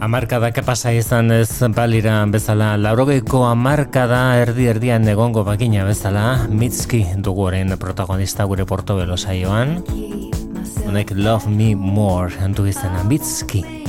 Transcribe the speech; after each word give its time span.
Amarkada 0.00 0.48
pasa 0.64 0.94
izan 0.96 1.28
ez 1.30 1.60
balira 1.76 2.14
bezala, 2.32 2.70
laurogeiko 2.80 3.42
amarkada 3.44 4.20
erdi 4.40 4.64
erdian 4.72 5.04
egongo 5.12 5.44
bakina 5.44 5.84
bezala, 5.84 6.46
Mitski 6.48 7.02
dugu 7.20 7.44
horren 7.50 7.76
protagonista 7.76 8.46
gure 8.48 8.64
portobelo 8.64 9.18
saioan. 9.20 9.82
Honek 10.86 11.12
Love 11.14 11.52
Me 11.52 11.74
More, 11.76 12.32
hantu 12.40 12.64
izena, 12.66 13.04
Mitski. 13.04 13.79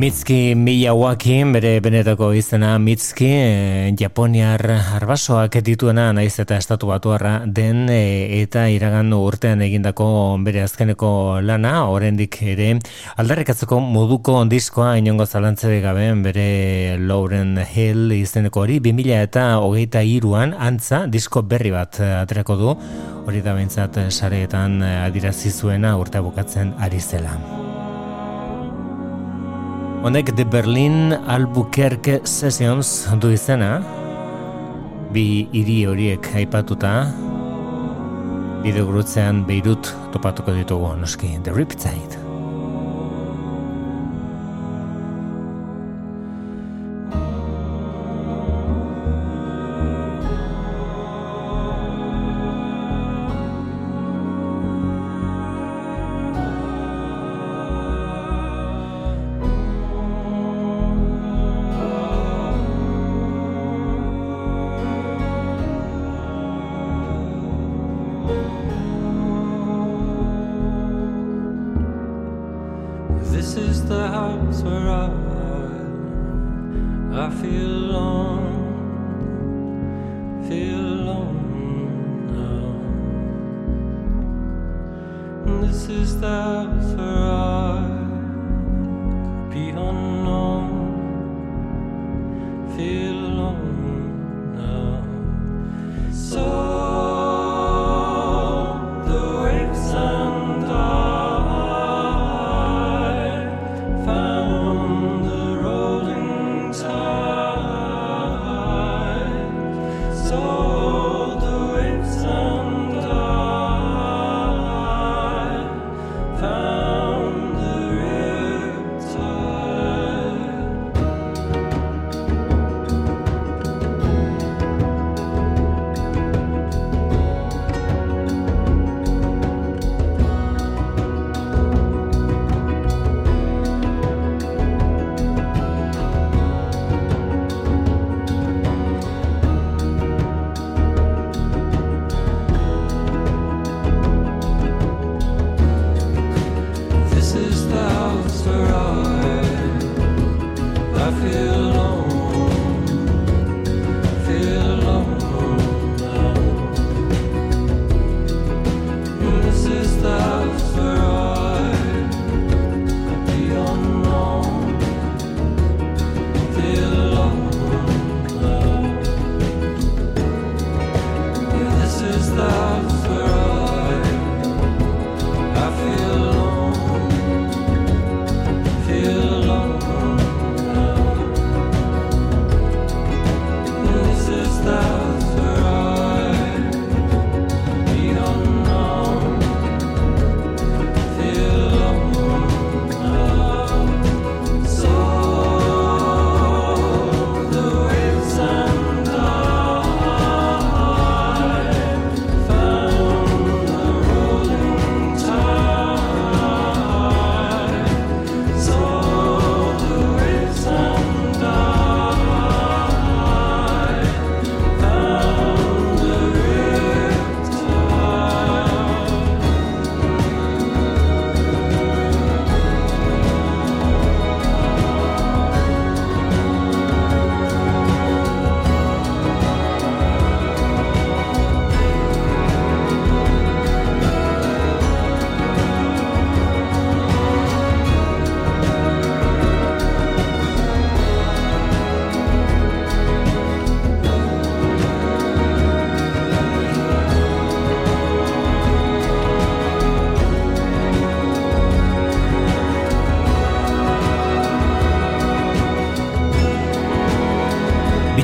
Mitski 0.00 0.54
Miyawaki, 0.56 1.34
bere 1.52 1.74
benetako 1.84 2.30
izena 2.32 2.70
Mitski, 2.80 3.26
e, 3.28 3.90
Japoniar 4.00 4.62
arbasoak 4.96 5.58
dituena 5.66 6.06
naiz 6.16 6.38
eta 6.40 6.56
estatu 6.56 6.88
batuarra 6.88 7.34
den 7.44 7.82
e, 7.92 8.38
eta 8.38 8.62
iragan 8.72 9.12
urtean 9.12 9.60
egindako 9.66 10.08
bere 10.46 10.64
azkeneko 10.64 11.12
lana, 11.44 11.74
oraindik 11.92 12.40
ere 12.54 12.70
aldarrikatzeko 13.20 13.82
moduko 13.84 14.40
diskoa 14.48 14.96
inongo 15.02 15.28
zalantzede 15.28 15.82
gabe 15.84 16.08
bere 16.24 16.96
Lauren 16.96 17.58
Hill 17.60 18.16
izeneko 18.22 18.64
hori, 18.64 18.80
2000 18.80 19.20
eta 19.28 19.48
hogeita 19.60 20.00
iruan 20.00 20.56
antza 20.56 21.04
disko 21.12 21.44
berri 21.44 21.76
bat 21.76 22.00
atreko 22.00 22.56
du, 22.56 22.76
hori 23.26 23.44
da 23.44 23.52
behintzat 23.52 24.06
sareetan 24.08 24.80
adirazi 24.80 25.52
zuena 25.52 25.98
urte 26.00 26.24
bukatzen 26.24 26.78
ari 26.80 27.04
zela. 27.04 27.59
Honek 30.00 30.32
de 30.32 30.44
Berlin 30.44 31.12
Albuquerque 31.28 32.22
Sessions 32.24 32.88
du 33.20 33.28
izena, 33.36 33.82
bi 35.12 35.24
hiri 35.52 35.82
horiek 35.90 36.30
aipatuta, 36.40 36.94
bide 38.64 38.80
gurutzean 38.80 39.44
Beirut 39.44 39.92
topatuko 40.14 40.56
ditugu 40.56 40.94
noski, 41.02 41.34
The 41.44 41.52
Riptide. 41.52 42.19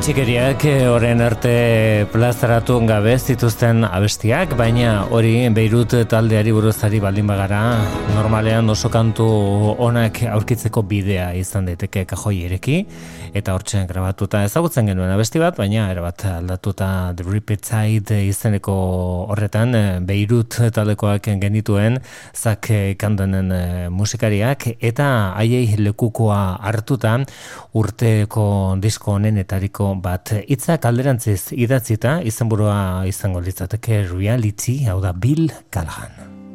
Si 0.06 0.12
bitxikeriak 0.14 0.62
orain 0.86 1.18
arte 1.18 2.05
plazaratu 2.16 2.78
gabe 2.88 3.12
zituzten 3.20 3.84
abestiak, 3.84 4.54
baina 4.56 5.02
hori 5.12 5.50
Beirut 5.52 5.92
taldeari 6.08 6.52
buruzari 6.56 6.96
baldin 6.96 7.28
bagara 7.28 7.58
normalean 8.14 8.72
oso 8.72 8.88
kantu 8.88 9.26
onak 9.84 10.22
aurkitzeko 10.32 10.80
bidea 10.88 11.26
izan 11.36 11.68
daiteke 11.68 12.06
kajoi 12.08 12.38
ereki 12.46 12.78
eta 13.36 13.52
hortzen 13.52 13.84
grabatuta 13.90 14.40
ezagutzen 14.46 14.88
genuen 14.88 15.12
abesti 15.12 15.42
bat, 15.42 15.58
baina 15.60 15.90
erabat 15.92 16.24
aldatuta 16.30 16.88
The 17.18 17.26
Repeat 17.28 17.68
Side 17.68 18.22
izeneko 18.30 18.78
horretan 19.34 19.76
eh, 19.76 19.84
Beirut 20.00 20.56
taldekoak 20.72 21.28
genituen 21.42 22.00
zak 22.32 22.70
kandenen 22.96 23.52
eh, 23.52 23.84
musikariak 23.92 24.70
eta 24.80 25.10
haiei 25.36 25.76
lekukoa 25.82 26.40
hartuta 26.64 27.18
urteko 27.76 28.48
disko 28.80 29.18
honenetariko 29.18 29.92
bat. 30.00 30.32
Hitzak 30.48 30.88
alderantziz 30.88 31.52
idatzita 31.52 32.05
izenburua 32.22 33.04
izango 33.10 33.40
litzateke 33.42 34.04
reality 34.12 34.84
hau 34.86 35.00
da 35.02 35.12
Bill 35.12 35.50
Callahan. 35.74 36.45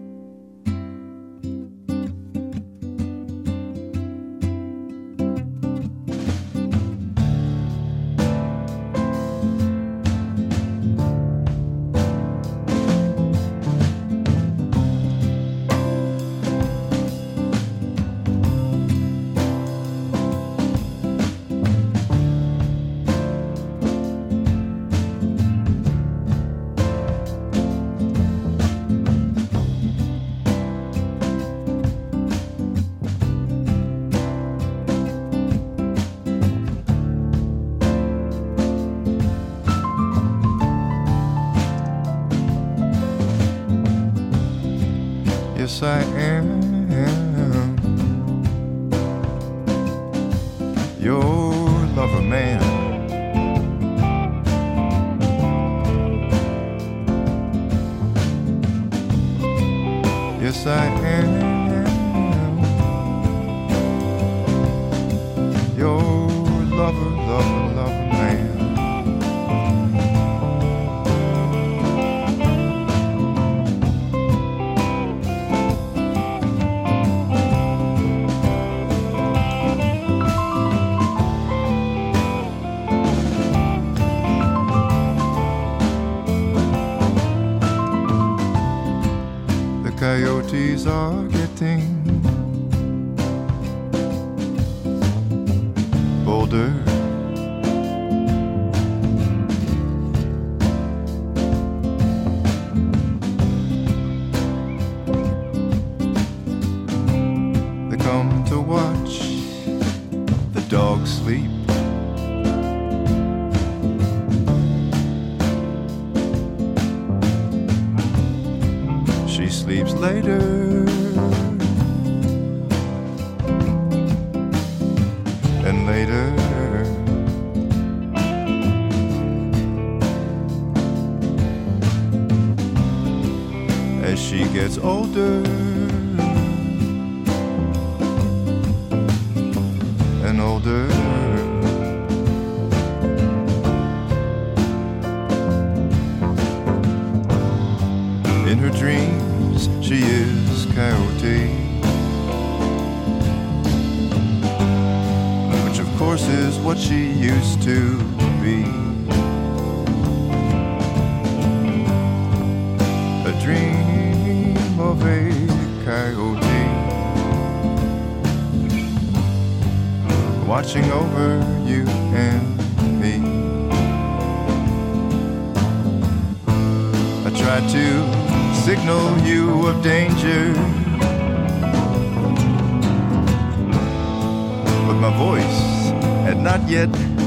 did. 186.87 187.20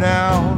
Now 0.00 0.56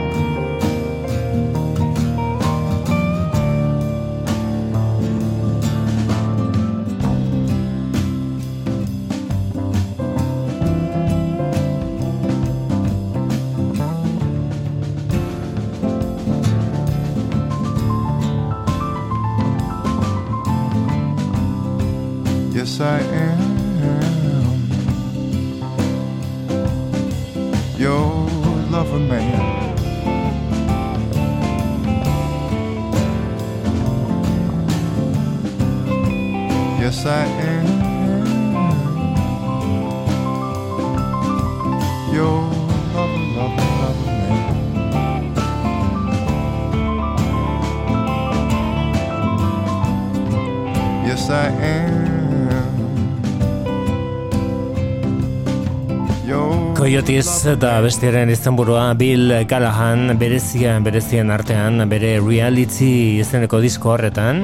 Coyotes 56.99 57.45
eta 57.47 57.77
bestiaren 57.79 58.27
izenburua 58.27 58.89
Bill 58.99 59.31
Callahan 59.47 60.17
berezia 60.19 60.73
berezien 60.83 61.31
artean 61.31 61.79
bere 61.87 62.17
reality 62.19 62.89
izeneko 63.23 63.61
disko 63.63 63.93
horretan. 63.93 64.43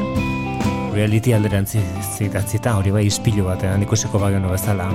Reality 0.96 1.36
alderantzi 1.36 1.84
zitatzita 2.16 2.78
hori 2.80 2.96
bai 2.96 3.04
ispilu 3.10 3.50
batean 3.50 3.84
ikusiko 3.84 4.24
bagenu 4.24 4.56
bezala 4.56 4.88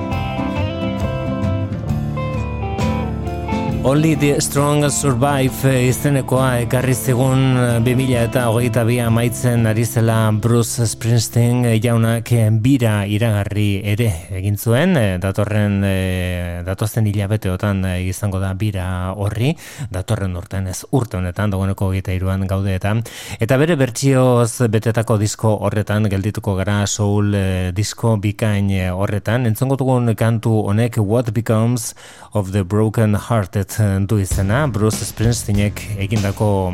Only 3.82 4.14
the 4.14 4.38
Strong 4.40 4.90
Survive 4.92 5.64
eh, 5.64 5.88
izenekoa 5.88 6.58
ekarri 6.66 6.92
zigun 6.92 7.56
2000 7.80 8.18
eta 8.26 8.42
hogeita 8.52 8.82
bi 8.84 8.98
amaitzen 9.00 9.64
ari 9.66 9.86
zela 9.88 10.18
Bruce 10.36 10.84
Springsteen 10.84 11.64
eh, 11.64 11.78
jaunak 11.80 12.28
eh, 12.36 12.50
bira 12.52 13.06
iragarri 13.08 13.80
ere 13.88 14.10
egin 14.36 14.58
zuen, 14.60 14.92
eh, 15.00 15.16
datorren 15.22 15.78
eh, 15.88 16.60
datozen 16.66 17.08
hilabeteotan 17.08 17.80
eh, 17.88 17.94
izango 18.10 18.38
da 18.42 18.52
bira 18.52 19.14
horri, 19.16 19.54
datorren 19.88 20.36
urtean 20.36 20.68
ez 20.68 20.82
urte 20.92 21.16
honetan, 21.16 21.48
dagoeneko 21.56 21.88
hogeita 21.88 22.12
iruan 22.12 22.44
gaude 22.46 22.76
eta 22.76 22.92
eta 23.40 23.58
bere 23.64 23.78
bertsioz 23.80 24.68
betetako 24.68 25.16
disko 25.24 25.54
horretan 25.56 26.10
geldituko 26.12 26.54
gara 26.60 26.82
soul 26.84 27.32
eh, 27.32 27.72
disko 27.72 28.18
bikain 28.20 28.68
eh, 28.76 28.90
horretan, 28.92 29.48
entzongo 29.48 29.80
dugun 29.80 30.12
kantu 30.14 30.66
honek 30.68 31.00
What 31.00 31.32
Becomes 31.32 31.94
of 32.34 32.52
the 32.52 32.62
Broken 32.62 33.16
Hearted 33.16 33.69
du 34.08 34.18
izena, 34.18 34.66
Bruce 34.66 35.04
Springsteenek 35.04 35.82
egindako 35.98 36.72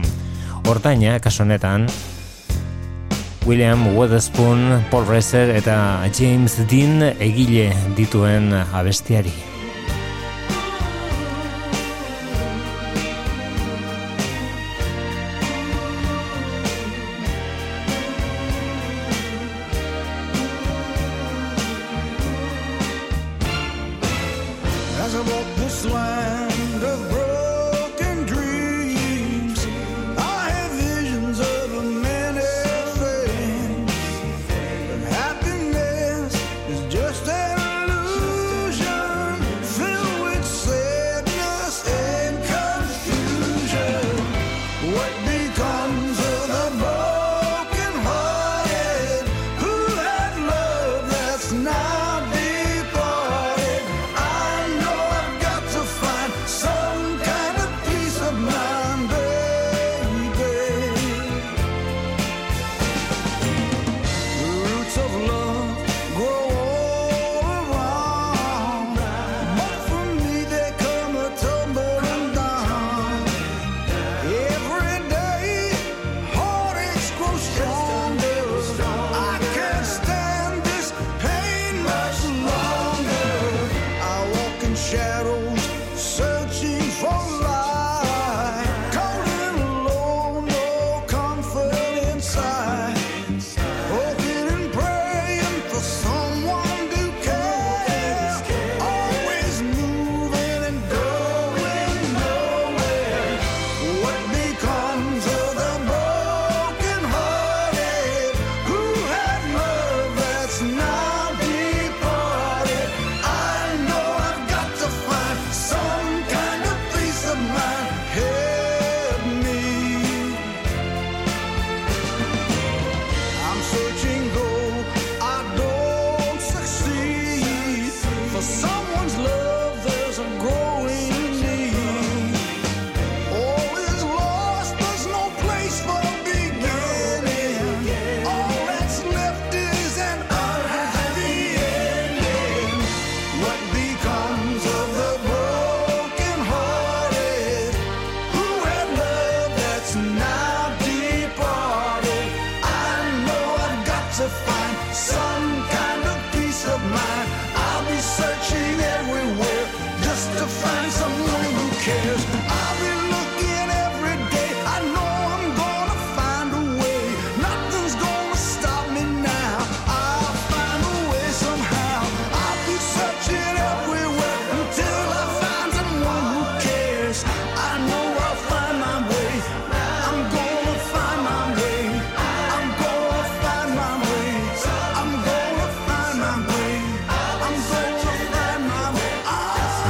ordaina, 0.69 1.19
kaso 1.21 1.43
honetan, 1.45 1.87
William 3.47 3.85
Witherspoon, 3.97 4.85
Paul 4.91 5.07
Reiser 5.07 5.53
eta 5.55 5.77
James 6.19 6.59
Dean 6.71 7.03
egile 7.19 7.69
dituen 7.99 8.51
abestiari. 8.53 9.56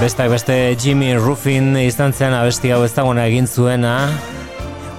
Besteak 0.06 0.28
beste 0.30 0.54
Jimmy 0.78 1.16
Ruffin 1.18 1.72
izan 1.80 2.12
zen 2.14 2.30
abesti 2.30 2.70
hau 2.70 2.84
ezaguna 2.86 3.24
egin 3.26 3.48
zuena 3.50 3.94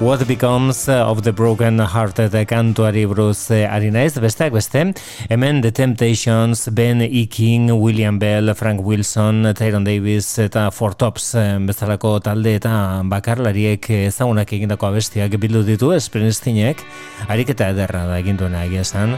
What 0.02 0.26
Becomes 0.28 0.82
of 0.90 1.22
the 1.24 1.32
Broken 1.32 1.80
Hearted 1.80 2.36
kantuari 2.50 3.06
buruz 3.08 3.48
eh, 3.56 3.64
ari 3.72 3.88
naiz, 3.88 4.18
besteak 4.20 4.52
beste, 4.52 4.84
hemen 5.30 5.64
The 5.64 5.72
Temptations, 5.72 6.68
Ben 6.76 7.02
E. 7.02 7.26
King, 7.32 7.72
William 7.72 8.20
Bell, 8.20 8.54
Frank 8.54 8.84
Wilson, 8.84 9.54
Tyron 9.56 9.88
Davis 9.88 10.28
eta 10.44 10.68
Four 10.76 11.00
Tops 11.00 11.36
eh, 11.40 11.56
bezalako 11.64 12.18
talde 12.20 12.58
eta 12.60 12.76
bakarlariek 13.08 13.88
ezagunak 14.12 14.52
egindako 14.60 14.92
abestiak 14.92 15.40
bildu 15.40 15.64
ditu 15.64 15.96
Springsteenek, 15.96 16.84
ariketa 17.32 17.72
ederra 17.72 18.10
da 18.12 18.20
egin 18.20 18.44
duena 18.44 18.68
egia 18.68 18.84
esan. 18.84 19.16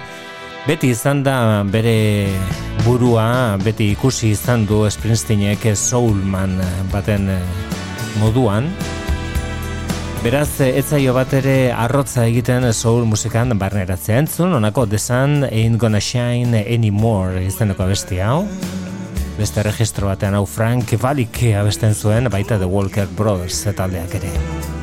Beti 0.69 0.91
izan 0.93 1.23
da 1.25 1.63
bere 1.65 2.29
burua, 2.85 3.57
beti 3.57 3.87
ikusi 3.89 4.29
izan 4.35 4.67
du 4.69 4.83
Springsteenek 4.85 5.63
soulman 5.73 6.53
baten 6.91 7.25
eh, 7.33 7.39
moduan. 8.21 8.67
Beraz, 10.21 10.61
ez 10.61 10.85
zaio 10.85 11.15
bat 11.17 11.33
ere 11.33 11.71
arrotza 11.73 12.27
egiten 12.29 12.69
soul 12.69 13.09
musikan 13.09 13.57
barneratzea 13.57 14.21
entzun, 14.21 14.53
onako 14.59 14.85
The 14.85 15.01
Sun 15.01 15.47
Ain't 15.49 15.81
Gonna 15.81 15.97
Shine 15.99 16.61
Anymore 16.61 17.47
izeneko 17.47 17.87
abesti 17.87 18.21
hau. 18.21 18.43
Beste 19.39 19.65
registro 19.65 20.13
batean 20.13 20.37
hau 20.37 20.45
Frank 20.45 20.93
Valik 21.01 21.47
abesten 21.49 21.97
zuen, 21.97 22.29
baita 22.29 22.61
The 22.61 22.69
Walker 22.69 23.09
Brothers 23.17 23.65
taldeak 23.73 24.21
ere. 24.21 24.78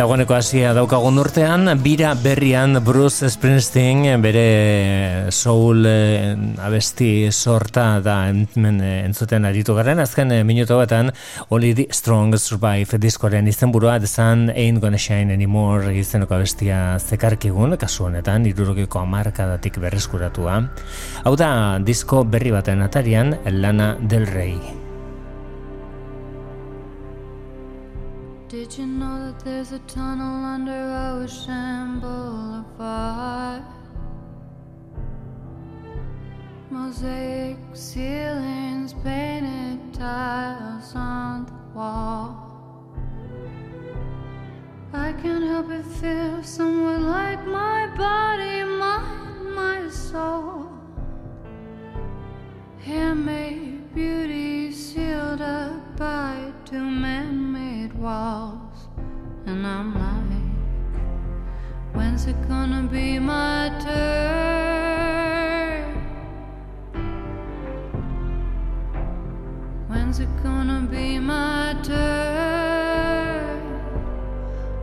Dagoeneko 0.00 0.32
hasia 0.32 0.70
daukagun 0.72 1.20
urtean, 1.20 1.68
bira 1.84 2.14
berrian 2.16 2.78
Bruce 2.80 3.28
Springsteen 3.28 4.22
bere 4.24 5.26
soul 5.28 5.84
eh, 5.84 6.32
abesti 6.64 7.28
sorta 7.28 8.00
da 8.00 8.16
eh, 8.30 9.04
entzuten 9.04 9.44
aritu 9.44 9.76
garen, 9.76 10.00
azken 10.00 10.32
eh, 10.32 10.40
minuto 10.40 10.80
batan 10.80 11.12
Only 11.50 11.74
the 11.74 11.88
Strong 11.92 12.38
Survive 12.40 12.96
diskoaren 12.96 13.52
izenburua 13.52 14.00
The 14.00 14.08
Sun 14.08 14.48
Ain't 14.56 14.80
Gonna 14.80 14.96
Shine 14.96 15.36
Anymore 15.36 15.92
izeneko 15.92 16.40
abestia 16.40 16.96
zekarkigun, 16.96 17.76
kasu 17.76 18.08
honetan, 18.08 18.48
irurokiko 18.48 19.04
amarkadatik 19.04 19.82
berreskuratua. 19.84 20.62
Hau 21.26 21.36
da, 21.36 21.76
disko 21.76 22.24
berri 22.24 22.56
baten 22.56 22.80
atarian, 22.88 23.36
Lana 23.52 23.98
Del 24.00 24.24
Rey. 24.32 24.79
Did 28.50 28.76
you 28.76 28.84
know 28.84 29.26
that 29.26 29.44
there's 29.44 29.70
a 29.70 29.78
tunnel 29.86 30.44
under 30.44 30.72
Ocean 31.14 32.00
Boulevard? 32.00 33.62
Mosaic 36.68 37.58
ceilings, 37.74 38.92
painted 39.04 39.94
tiles 39.94 40.96
on 40.96 41.46
the 41.46 41.78
wall. 41.78 42.92
I 44.92 45.12
can't 45.12 45.44
help 45.44 45.68
but 45.68 45.84
feel 45.84 46.42
somewhat 46.42 47.02
like 47.02 47.46
my 47.46 47.86
body, 47.96 48.64
mind, 48.64 49.54
my 49.54 49.88
soul. 49.90 50.72
Handmade 52.80 53.94
beauty 53.94 54.72
sealed 54.72 55.40
up 55.40 55.96
by 55.96 56.52
two 56.64 56.82
made 56.82 57.39
walls. 58.00 58.88
And 59.46 59.66
I'm 59.66 59.94
like, 59.94 60.42
when's 61.92 62.26
it 62.26 62.36
gonna 62.48 62.88
be 62.90 63.18
my 63.18 63.70
turn? 63.78 64.70
When's 69.88 70.20
it 70.20 70.28
gonna 70.42 70.86
be 70.90 71.18
my 71.18 71.76
turn? 71.82 73.60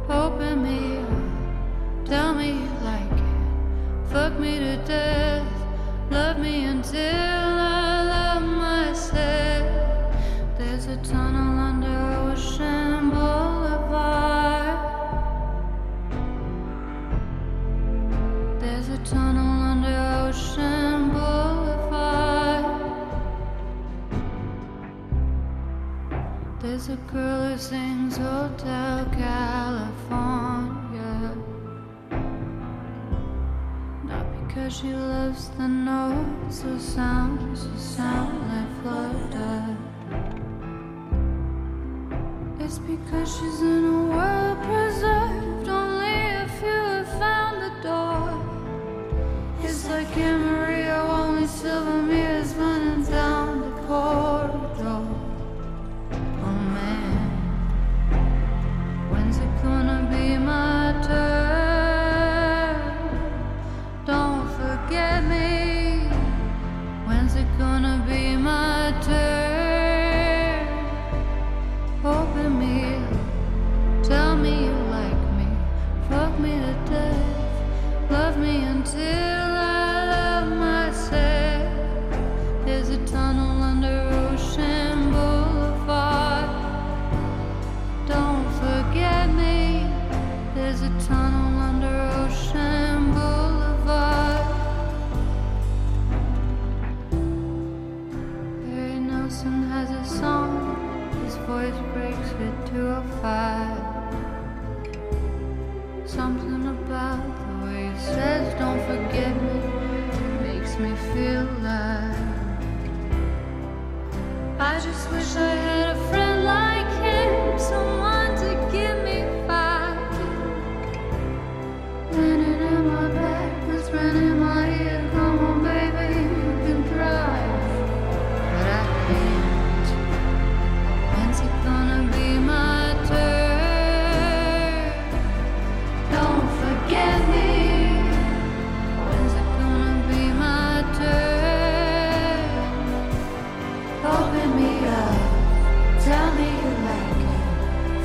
Open 0.10 0.64
me 0.64 0.98
up, 0.98 2.06
tell 2.06 2.36
me 2.36 2.52
you 2.52 2.70
like 2.84 3.12
it, 3.12 4.12
fuck 4.12 4.40
me 4.40 4.60
to 4.60 4.78
death, 4.86 5.27
Hotel 28.18 29.06
California. 29.12 29.94
Not 34.04 34.26
because 34.48 34.78
she 34.78 34.92
loves 34.94 35.50
the 35.50 35.68
notes 35.68 36.64
or 36.66 36.80
sounds 36.80 37.68
that 37.68 37.80
sound 37.80 38.40
like 38.50 38.72
Florida. 38.82 39.78
It's 42.60 42.80
because 42.80 43.38
she's 43.38 43.62
in 43.62 43.97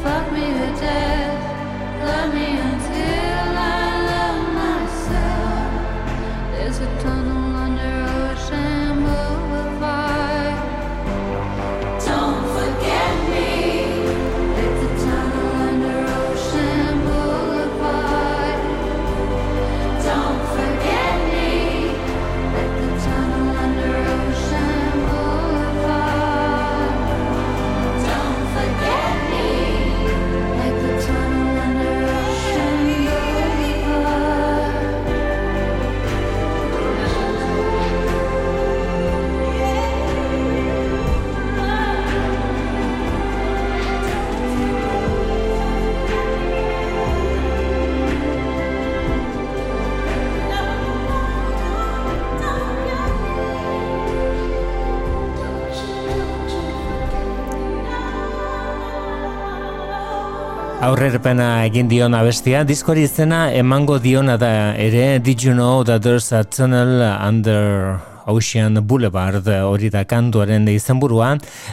fuck 0.02 0.32
me 0.32 0.40
to 0.40 0.66
death, 0.80 2.04
love 2.04 2.34
me 2.34 2.71
Aurrerpena 61.02 61.64
egin 61.66 61.88
dion 61.90 62.14
abestia, 62.14 62.60
diskori 62.62 63.02
izena 63.08 63.48
emango 63.58 63.96
diona 63.98 64.36
da 64.38 64.50
ere. 64.78 65.18
Did 65.18 65.42
you 65.42 65.50
know 65.50 65.82
that 65.82 66.04
there's 66.04 66.30
a 66.30 66.44
tunnel 66.44 67.02
under 67.02 67.98
Ocean 68.30 68.78
Boulevard? 68.86 69.42
Hori 69.66 69.90
da 69.90 70.04
kantuaren 70.06 70.68
izenburua. 70.70 71.32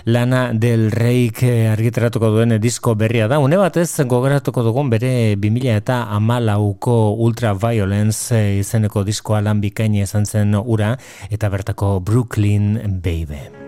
Lana 0.10 0.50
del 0.58 0.90
Reik 0.90 1.44
argitaratuko 1.76 2.34
duen 2.40 2.58
disko 2.58 2.96
berria 2.98 3.30
da. 3.30 3.38
Une 3.38 3.62
batez 3.62 4.02
gogoratuko 4.02 4.66
dugun 4.66 4.90
bere 4.90 5.36
2000 5.38 5.78
eta 5.78 6.02
amalauko 6.18 7.14
Ultraviolence 7.22 8.42
izeneko 8.58 9.06
diskoa 9.06 9.46
lan 9.46 9.62
bikaini 9.62 10.02
izan 10.10 10.26
zen 10.26 10.58
ura 10.58 10.96
eta 11.30 11.54
bertako 11.54 12.00
Brooklyn 12.00 12.80
Baby. 12.98 13.59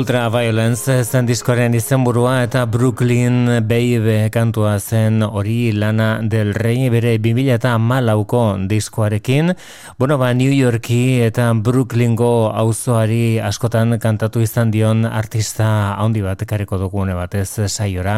Ultra 0.00 0.30
Violence 0.32 0.94
zen 1.04 1.26
diskoaren 1.28 1.74
izenburua 1.76 2.38
eta 2.46 2.62
Brooklyn 2.64 3.58
Baby 3.68 4.30
kantua 4.32 4.78
zen 4.80 5.20
hori 5.20 5.74
lana 5.76 6.22
del 6.24 6.54
rei 6.56 6.88
bere 6.88 7.18
2000 7.20 7.58
eta 7.58 7.74
malauko 7.76 8.56
diskoarekin. 8.70 9.52
Bueno, 9.98 10.16
ba, 10.16 10.32
New 10.32 10.54
Yorki 10.56 11.20
eta 11.20 11.50
Brooklyngo 11.52 12.48
auzoari 12.48 13.40
askotan 13.44 13.98
kantatu 14.00 14.40
izan 14.40 14.72
dion 14.72 15.04
artista 15.04 15.68
handi 16.00 16.24
bat 16.24 16.46
ekareko 16.48 16.78
dugune 16.80 17.12
batez 17.12 17.68
saiora. 17.68 18.16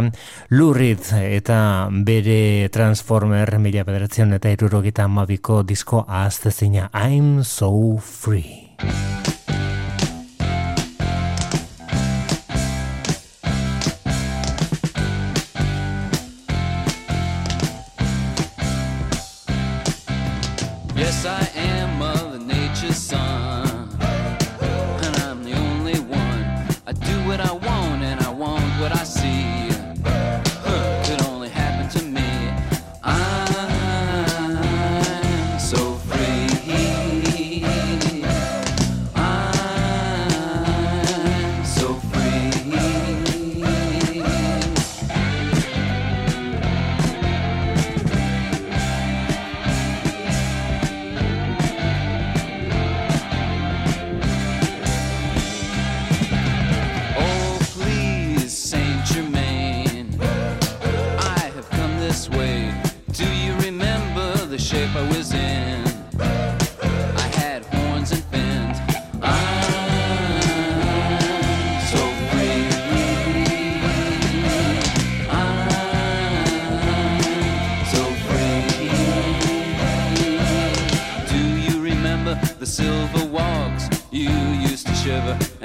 Lurid 0.54 1.10
eta 1.18 1.88
bere 1.90 2.68
Transformer 2.70 3.58
mila 3.58 3.82
bederatzen 3.82 4.38
eta 4.38 4.54
irurogita 4.54 5.10
amabiko 5.10 5.64
disko 5.66 6.04
ahaztezina 6.06 6.92
I'm 6.94 7.42
so 7.42 7.98
free. 7.98 8.70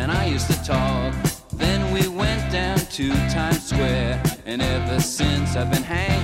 and 0.09 0.17
I 0.17 0.25
used 0.27 0.47
to 0.47 0.63
talk. 0.63 1.13
Then 1.53 1.91
we 1.91 2.07
went 2.07 2.49
down 2.49 2.77
to 2.77 3.09
Times 3.29 3.67
Square, 3.67 4.23
and 4.45 4.61
ever 4.61 5.01
since 5.01 5.57
I've 5.57 5.69
been 5.69 5.83
hanging. 5.83 6.16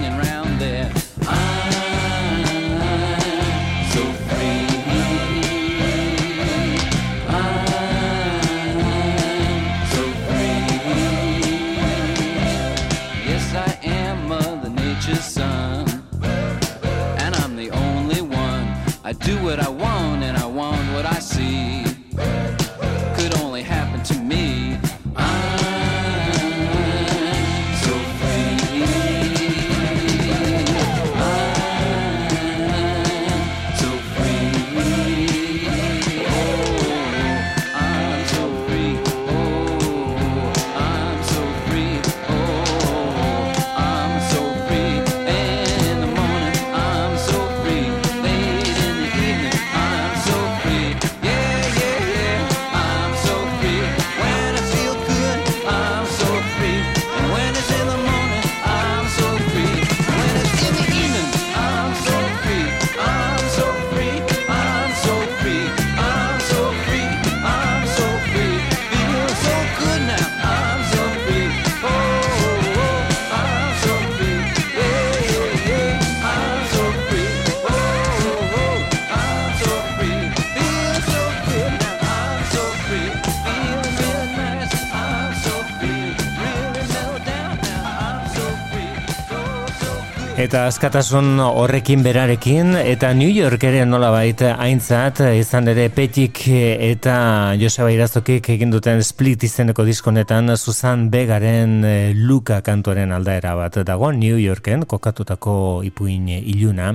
Eta 90.53 90.67
askatasun 90.69 91.39
horrekin 91.41 92.03
berarekin 92.05 92.75
eta 92.77 93.09
New 93.17 93.31
York 93.33 93.63
ere 93.65 93.79
nola 93.89 94.11
baita 94.13 94.51
aintzat 94.61 95.23
izan 95.33 95.71
ere 95.71 95.87
Petik 95.89 96.43
eta 96.45 97.15
Joseba 97.57 97.89
Irazokik 97.89 98.51
egin 98.53 98.69
duten 98.69 99.01
split 99.01 99.47
izeneko 99.49 99.81
diskonetan 99.89 100.53
Susan 100.53 101.09
Begaren 101.09 101.81
eh, 101.81 102.13
Luka 102.13 102.61
kantuaren 102.61 103.17
aldaera 103.17 103.55
bat 103.57 103.81
dago 103.81 104.13
New 104.13 104.37
Yorken 104.37 104.85
kokatutako 104.85 105.81
ipuin 105.89 106.29
iluna. 106.37 106.93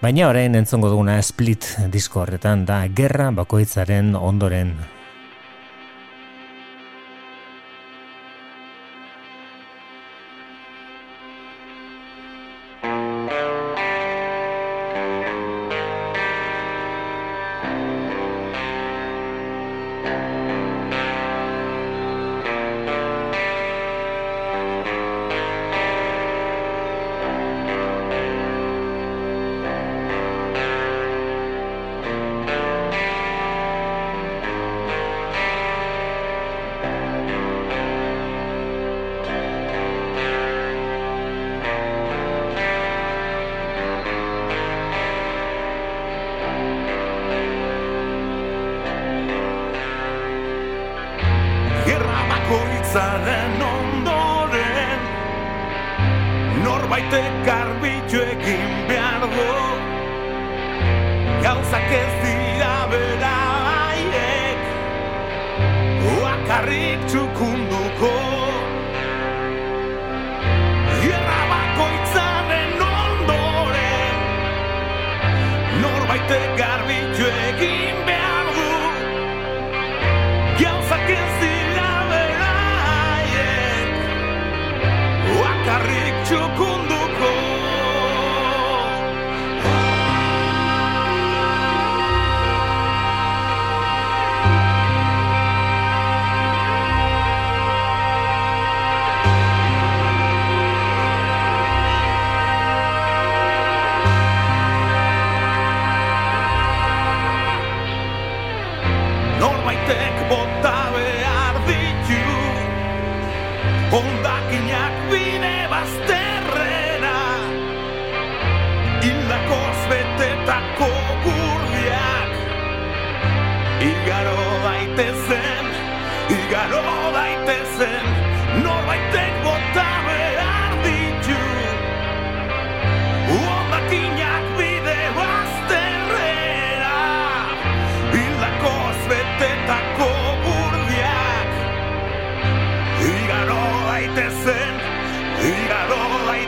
Baina 0.00 0.32
orain 0.32 0.56
entzongo 0.56 0.88
duguna 0.88 1.20
split 1.20 1.74
disko 1.92 2.24
horretan 2.24 2.64
da 2.64 2.86
gerra 2.88 3.28
bakoitzaren 3.44 4.14
ondoren 4.16 4.78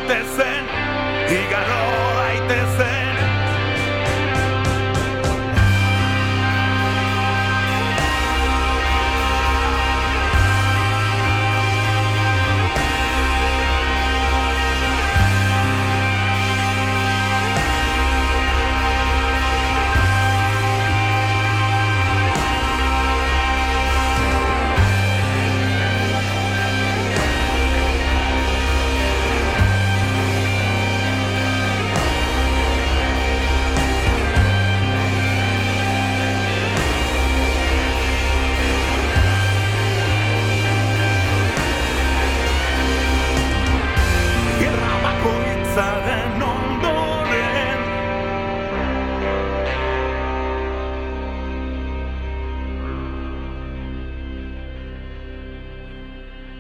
that. 0.09 0.58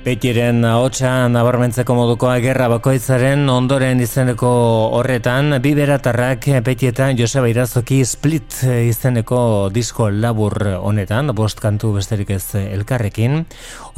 Petiren 0.08 0.62
ahotsa 0.64 1.26
nabarmentzeko 1.28 1.92
modukoa 1.92 2.38
gerra 2.40 2.70
bakoitzaren 2.72 3.42
ondoren 3.52 4.00
izeneko 4.00 4.52
horretan 4.96 5.58
bi 5.60 5.74
beratarrak 5.76 6.48
Petietan 6.64 7.12
Joseba 7.20 7.50
Irazoki 7.52 7.98
Split 8.08 8.62
izeneko 8.86 9.42
disko 9.68 10.08
labur 10.08 10.56
honetan 10.80 11.28
bost 11.36 11.60
kantu 11.60 11.92
besterik 12.00 12.32
ez 12.40 12.56
elkarrekin. 12.56 13.42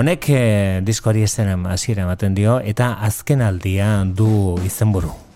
Honek 0.03 0.31
eh, 0.35 0.83
diskoari 0.83 1.29
izen 1.31 1.55
hasiera 1.71 2.09
ematen 2.11 2.35
dio 2.35 2.59
eta 2.59 2.97
azkenaldia 3.07 4.01
du 4.11 4.59
izenburu. 4.67 5.30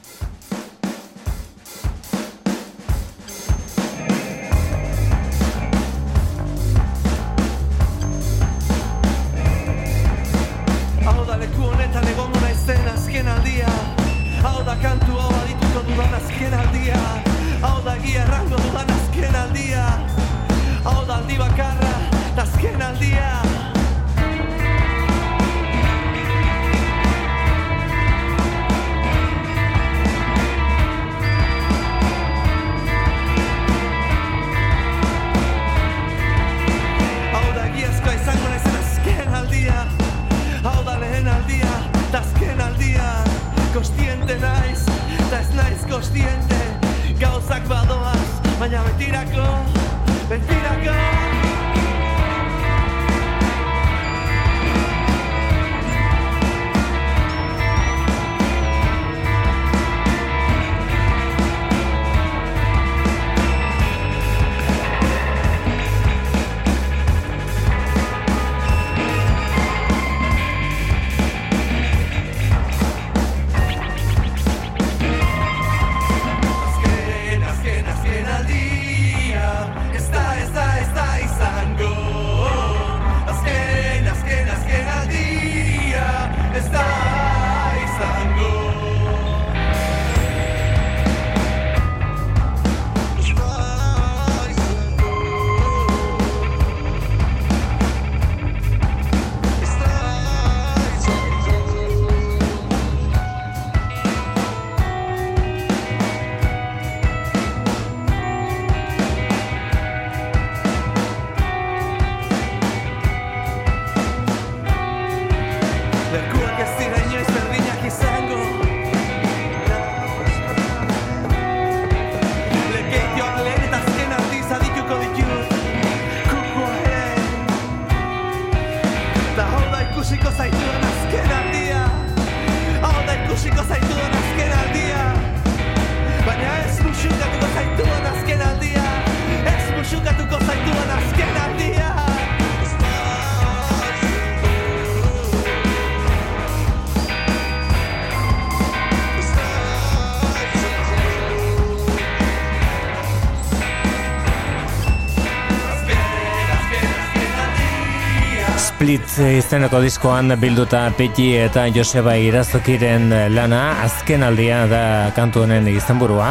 Split 158.95 159.41
izeneko 159.41 159.81
diskoan 159.83 160.37
bilduta 160.39 160.85
Peti 160.95 161.33
eta 161.35 161.65
Joseba 161.75 162.13
Irazokiren 162.15 163.09
lana 163.35 163.81
azken 163.83 164.23
aldia 164.23 164.61
da 164.71 164.83
kantu 165.17 165.43
honen 165.43 165.67
izenburua. 165.67 166.29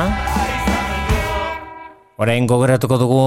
Orain 2.24 2.47
gogoratuko 2.47 3.01
dugu 3.01 3.20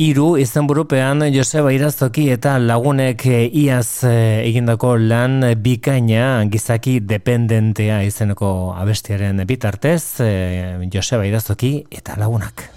hiru 0.00 0.38
izenburupean 0.40 1.26
Joseba 1.34 1.74
Irazoki 1.76 2.30
eta 2.32 2.56
lagunek 2.62 3.26
iaz 3.28 4.08
eh, 4.08 4.40
egindako 4.48 4.96
lan 4.96 5.42
bikaina 5.60 6.46
gizaki 6.48 7.02
dependentea 7.04 8.00
izeneko 8.08 8.72
abestiaren 8.72 9.44
bitartez 9.44 10.22
eh, 10.24 10.78
Joseba 10.88 11.28
Irazoki 11.28 11.82
eta 11.92 12.16
lagunak. 12.16 12.70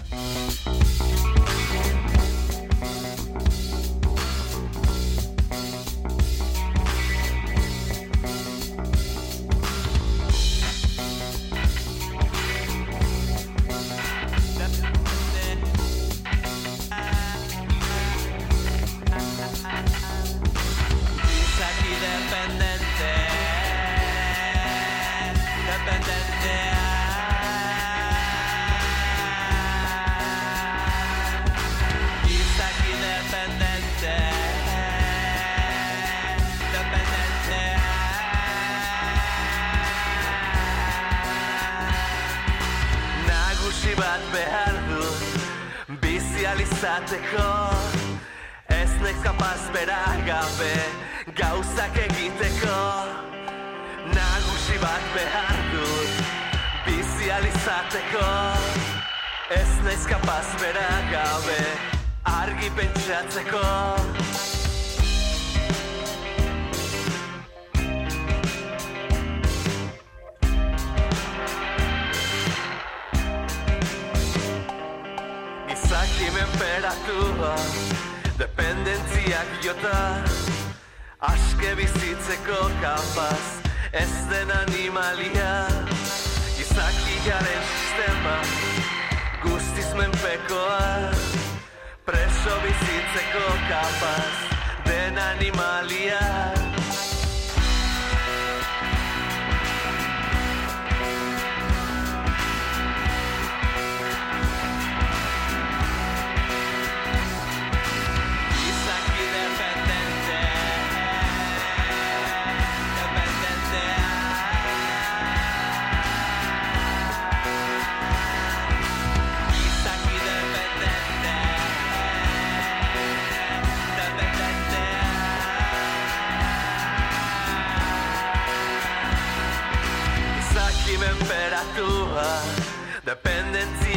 paz, 94.00 94.36
ven 94.84 95.18
anima 95.18 95.75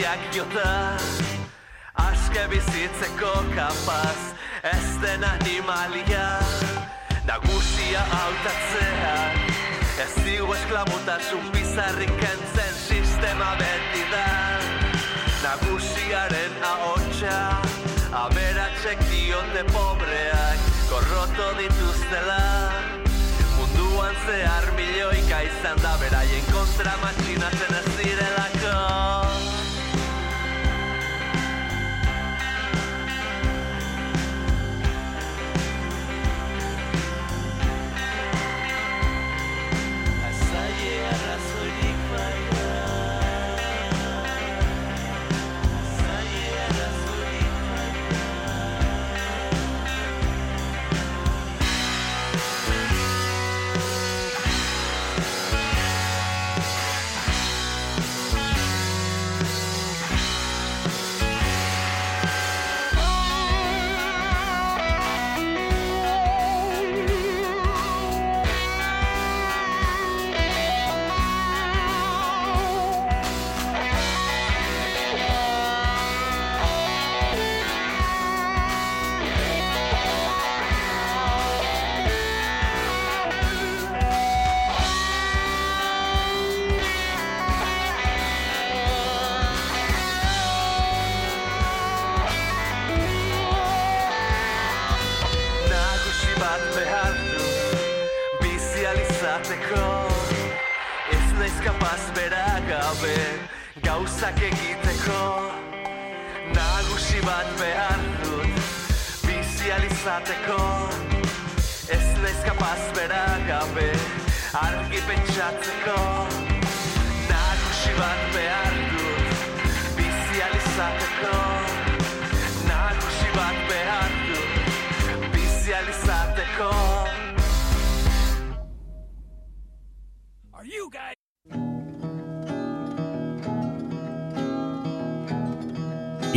Dependentziak 0.09 0.33
jota 0.33 0.97
Aske 1.93 2.47
bizitzeko 2.49 3.33
kapaz 3.53 4.33
Ez 4.63 4.97
den 5.01 5.23
animalia 5.23 6.39
Nagusia 7.27 8.01
hautatzea 8.09 9.13
Ez 10.01 10.15
digu 10.25 10.53
esklabutasun 10.55 11.51
bizarrik 11.53 12.13
kentzen 12.23 12.73
sistema 12.87 13.51
beti 13.61 14.03
da 14.09 14.25
Nagusiaren 15.43 16.57
ahotsa 16.71 17.37
Aberatsek 18.23 19.05
diote 19.11 19.63
pobreak 19.69 20.67
Korroto 20.89 21.53
dituztela 21.61 22.41
Munduan 23.59 24.17
zehar 24.25 24.71
milioika 24.73 25.45
izan 25.53 25.85
da 25.85 25.97
Beraien 26.01 26.53
kontra 26.53 26.97
matxinatzen 27.05 27.81
ez 27.83 27.89
direlako 28.01 29.18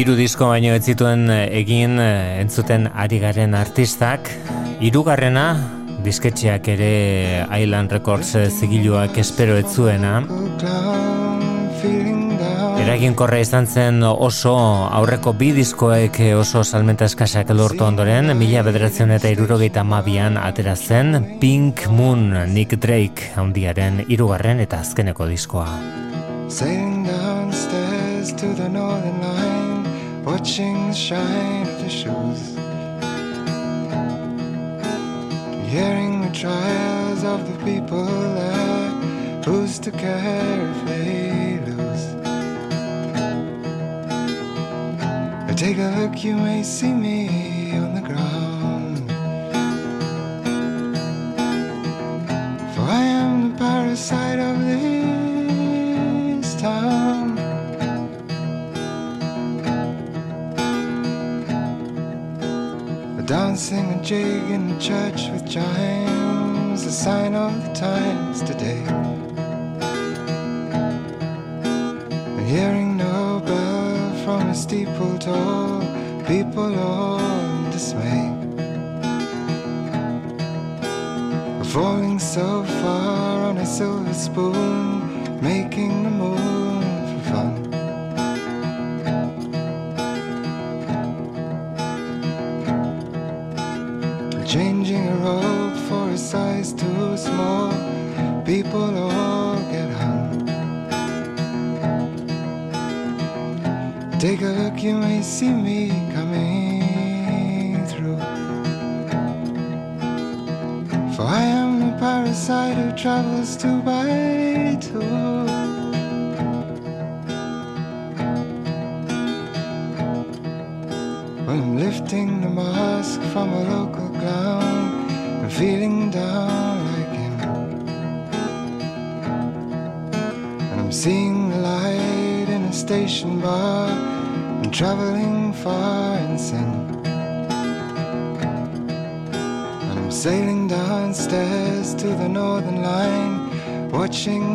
Hiru 0.03 0.17
disko 0.19 0.49
baino 0.51 0.73
ez 0.75 0.83
zituen 0.91 1.29
eh, 1.31 1.45
egin 1.61 1.93
eh, 2.03 2.41
entzuten 2.41 2.89
ari 2.91 3.21
garen 3.23 3.53
artistak. 3.55 4.27
Hirugarrena 4.83 5.45
disketxeak 6.03 6.67
ere 6.73 6.89
Island 7.47 7.95
Records 7.95 8.33
eh, 8.35 8.49
zigiluak 8.51 9.21
espero 9.23 9.55
ez 9.61 9.69
zuena. 9.71 10.17
Eraginkorra 12.83 13.39
izan 13.45 13.69
zen 13.71 14.03
oso 14.03 14.57
aurreko 14.89 15.37
bi 15.39 15.53
diskoek 15.55 16.19
oso 16.35 16.65
salmenta 16.65 17.07
eskasak 17.07 17.55
lortu 17.55 17.87
ondoren, 17.87 18.35
mila 18.35 18.67
bederatzen 18.67 19.15
eta 19.21 19.31
irurogeita 19.31 19.87
mabian 19.87 20.41
atera 20.41 20.75
zen 20.75 21.37
Pink 21.39 21.87
Moon 21.95 22.27
Nick 22.51 22.75
Drake 22.83 23.31
handiaren 23.39 24.03
hirugarren 24.09 24.67
eta 24.67 24.83
azkeneko 24.83 25.31
diskoa. 25.31 25.71
Sailing 26.51 27.07
downstairs 27.07 28.35
to 28.35 28.51
the 28.59 28.69
northern 28.69 29.23
line, 29.23 29.42
watching 30.25 30.89
the 30.89 30.95
shine 30.95 31.67
of 31.67 31.79
the 31.83 31.89
shoes. 31.89 32.57
Hearing 35.69 36.21
the 36.21 36.31
trials 36.33 37.25
of 37.25 37.41
the 37.51 37.57
people 37.65 38.05
there, 38.05 38.91
who's 39.45 39.79
to 39.81 39.91
care 39.91 40.69
if 40.71 40.85
they 40.87 41.59
lose? 41.67 42.05
Take 45.63 45.79
a 45.79 45.91
look, 46.01 46.25
you 46.25 46.35
may 46.35 46.63
see 46.65 46.93
me 46.93 47.77
on 47.77 47.95
the 47.95 48.01
ground. 48.01 48.99
For 52.75 52.83
I 52.83 53.03
am 53.21 53.53
the 53.53 53.59
parasite 53.59 54.41
of 54.41 54.59
this 54.61 56.55
town. 56.61 57.22
A 63.53 63.55
dancing 63.55 63.93
a 63.93 64.03
jig 64.03 64.51
in 64.51 64.67
the 64.67 64.81
church 64.81 65.29
with 65.29 65.47
chimes, 65.47 66.87
a 66.87 66.91
sign 66.91 67.35
of 67.35 67.53
the 67.63 67.75
times 67.75 68.41
today. 68.43 68.83
And 72.39 72.47
hearing 72.49 72.97
no 72.97 73.43
bell 73.45 74.25
from 74.25 74.49
a 74.49 74.55
steeple 74.55 75.19
tall, 75.19 75.83
people 76.27 76.75
all 76.79 77.21
in 77.21 77.71
dismay. 77.71 78.33
Falling 81.75 82.19
so 82.19 82.65
far 82.81 83.51
on 83.51 83.59
a 83.59 83.67
silver 83.67 84.15
spoon, 84.15 85.43
making 85.43 86.05
the 86.05 86.11
moon 86.11 86.62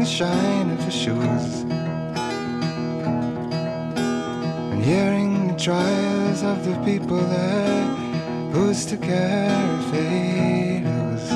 shine 0.07 0.71
of 0.71 0.85
the 0.85 0.91
shoes. 0.91 1.63
And 4.71 4.83
hearing 4.83 5.49
the 5.49 5.59
trials 5.59 6.43
of 6.43 6.63
the 6.65 6.75
people 6.85 7.17
there, 7.17 7.85
who's 8.53 8.85
to 8.85 8.97
care 8.97 9.79
if 9.79 9.91
they 9.91 10.81
lose? 10.85 11.29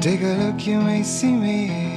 Take 0.00 0.22
a 0.22 0.34
look, 0.42 0.66
you 0.66 0.80
may 0.80 1.02
see 1.02 1.32
me 1.32 1.91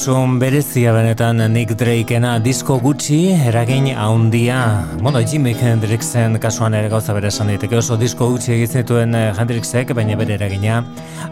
Kasun 0.00 0.38
berezia 0.40 0.94
benetan 0.96 1.42
Nick 1.52 1.74
Drakeena 1.76 2.38
disko 2.40 2.78
gutxi, 2.80 3.34
eragin 3.36 3.90
haundia. 3.92 4.86
Bueno, 4.96 5.20
Jimi 5.20 5.52
Hendrixen 5.52 6.38
kasuan 6.40 6.72
ere 6.72 6.88
gauza 6.88 7.12
bere 7.12 7.28
esan 7.28 7.52
diteke 7.52 7.76
oso 7.76 7.98
disko 8.00 8.30
gutxi 8.30 8.54
egizituen 8.54 9.12
Hendrixek, 9.12 9.92
baina 9.92 10.16
bere 10.16 10.38
eragina 10.38 10.80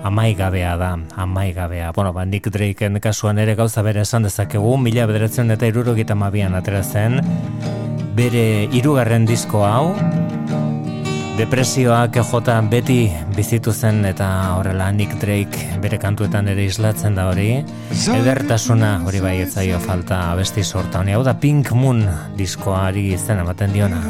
amaigabea 0.04 0.76
da, 0.76 0.90
amaigabea. 1.16 1.94
Bueno, 1.96 2.12
ba, 2.12 2.26
Nick 2.26 2.52
Drakeen 2.52 3.00
kasuan 3.00 3.40
ere 3.40 3.56
gauza 3.56 3.80
bere 3.80 4.04
esan 4.04 4.28
dezakegu, 4.28 4.76
mila 4.76 5.08
bederatzen 5.08 5.56
eta 5.56 5.64
irurogeita 5.72 6.12
mabian 6.14 6.52
atera 6.52 6.84
zen, 6.84 7.22
bere 8.20 8.68
hirugarren 8.68 9.24
disko 9.24 9.64
hau, 9.64 9.94
Depresioak 11.38 12.16
jota 12.18 12.56
beti 12.66 13.04
bizitu 13.36 13.70
zen 13.70 14.00
eta 14.08 14.26
horrela 14.56 14.88
Nick 14.90 15.20
Drake 15.22 15.78
bere 15.78 16.00
kantuetan 16.02 16.50
ere 16.50 16.64
islatzen 16.66 17.14
da 17.14 17.28
hori. 17.30 17.60
Edertasuna 18.16 18.96
hori 19.06 19.22
bai 19.22 19.36
etzaio 19.44 19.78
falta 19.78 20.18
abesti 20.32 20.66
sorta 20.66 20.98
honi. 20.98 21.14
Hau 21.14 21.22
da 21.22 21.36
Pink 21.38 21.70
Moon 21.78 22.02
diskoari 22.34 23.12
izena 23.14 23.46
ematen 23.46 23.78
diona. 23.78 24.02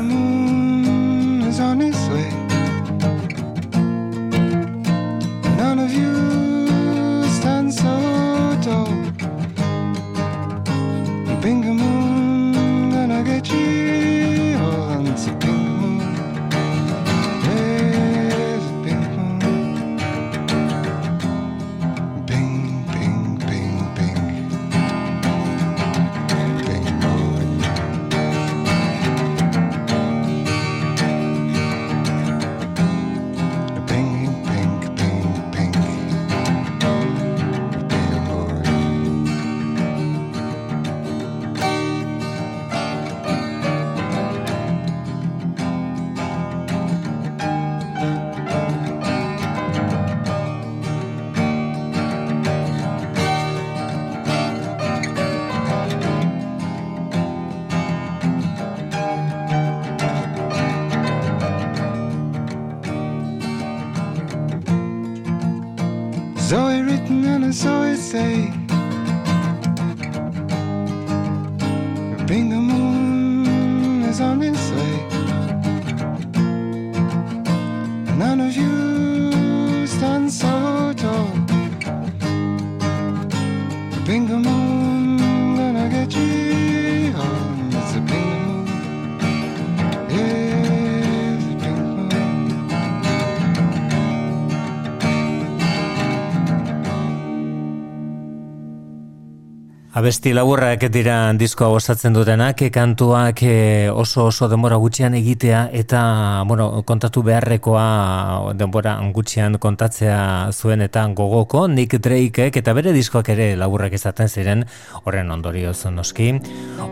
Abesti 100.18 100.32
laburrak 100.34 100.82
dira 100.90 101.30
diskoa 101.38 101.68
osatzen 101.76 102.16
dutenak, 102.16 102.64
kantuak 102.74 103.38
e, 103.46 103.86
oso 103.86 104.24
oso 104.26 104.48
denbora 104.50 104.74
gutxian 104.82 105.14
egitea 105.14 105.60
eta 105.78 106.00
bueno, 106.42 106.82
kontatu 106.82 107.22
beharrekoa 107.22 108.50
denbora 108.58 108.96
gutxian 109.14 109.60
kontatzea 109.62 110.50
zuen 110.50 110.82
eta 110.82 111.06
gogoko 111.14 111.68
Nick 111.70 112.00
Drakeek 112.02 112.58
eta 112.58 112.74
bere 112.74 112.90
diskoak 112.96 113.30
ere 113.30 113.52
laburrak 113.54 113.94
izaten 113.94 114.26
ziren 114.26 114.66
horren 115.04 115.30
ondorioz 115.30 115.86
noski. 115.94 116.32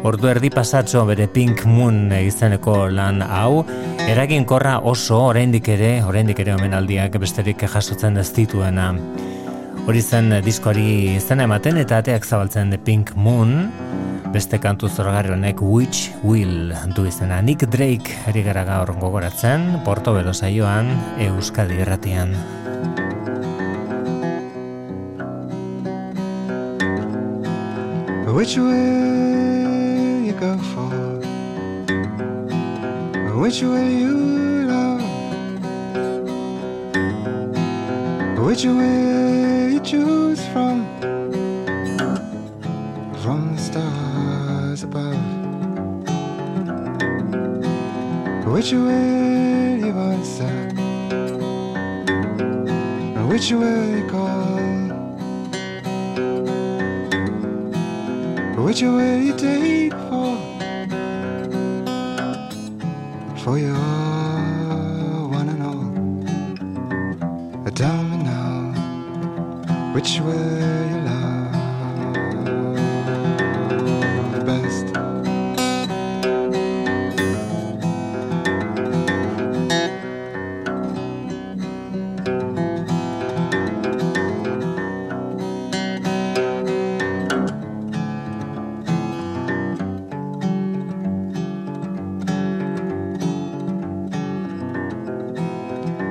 Ordu 0.07 0.31
erdi 0.31 0.55
pasatxo 0.55 1.03
bere 1.11 1.27
Pink 1.27 1.65
Moon 1.67 2.13
izeneko 2.23 2.85
lan 2.87 3.25
hau, 3.27 3.65
eraginkorra 4.07 4.85
oso 4.87 5.25
oraindik 5.33 5.75
ere, 5.75 5.97
oraindik 6.07 6.47
ere 6.47 6.55
omenaldiak 6.55 7.19
besterik 7.19 7.67
jasotzen 7.75 8.23
ez 8.23 8.31
dituena. 8.39 8.93
Hori 9.87 10.01
zen 10.03 10.33
eh, 10.35 10.41
diskoari 10.43 11.15
izena 11.15 11.45
ematen 11.47 11.77
eta 11.79 12.01
ateak 12.03 12.25
zabaltzen 12.27 12.73
The 12.73 12.79
Pink 12.83 13.13
Moon, 13.15 13.69
beste 14.35 14.59
kantu 14.59 14.89
zoragarri 14.91 15.31
honek 15.31 15.63
Which 15.63 16.11
Will 16.27 16.73
du 16.97 17.05
izena. 17.07 17.39
Nick 17.39 17.63
Drake 17.71 18.17
ari 18.27 18.43
gara 18.43 18.65
gaur 18.67 18.91
gogoratzen, 18.99 19.85
Porto 19.87 20.17
Belo 20.17 20.35
saioan, 20.35 20.91
Euskadi 21.23 21.79
irratian. 21.85 22.35
Which 28.35 28.59
will 28.59 30.27
you 30.27 30.35
go 30.35 30.59
for? 30.75 30.91
Which 33.39 33.63
will 33.63 33.89
you 33.89 34.46
Which 38.47 38.65
way 38.65 39.73
you 39.73 39.81
choose 39.81 40.47
from? 40.53 40.87
From 43.21 43.57
the 43.57 43.61
stars 43.61 44.85
above. 44.85 45.19
Which 48.47 48.73
way 48.73 49.81
you 49.83 49.93
answer? 49.99 50.57
Which 53.27 53.51
way 53.51 53.99
you 53.99 54.07
call? 54.09 54.61
Which 58.65 58.83
way 58.83 59.25
you 59.25 59.35
take 59.37 59.93
for? 60.07 60.39
For 63.43 63.59
your 63.59 64.06
which 69.97 70.21
way 70.21 70.35
you 70.91 71.01
love 71.09 71.53
the 74.31 74.43
best? 74.45 74.87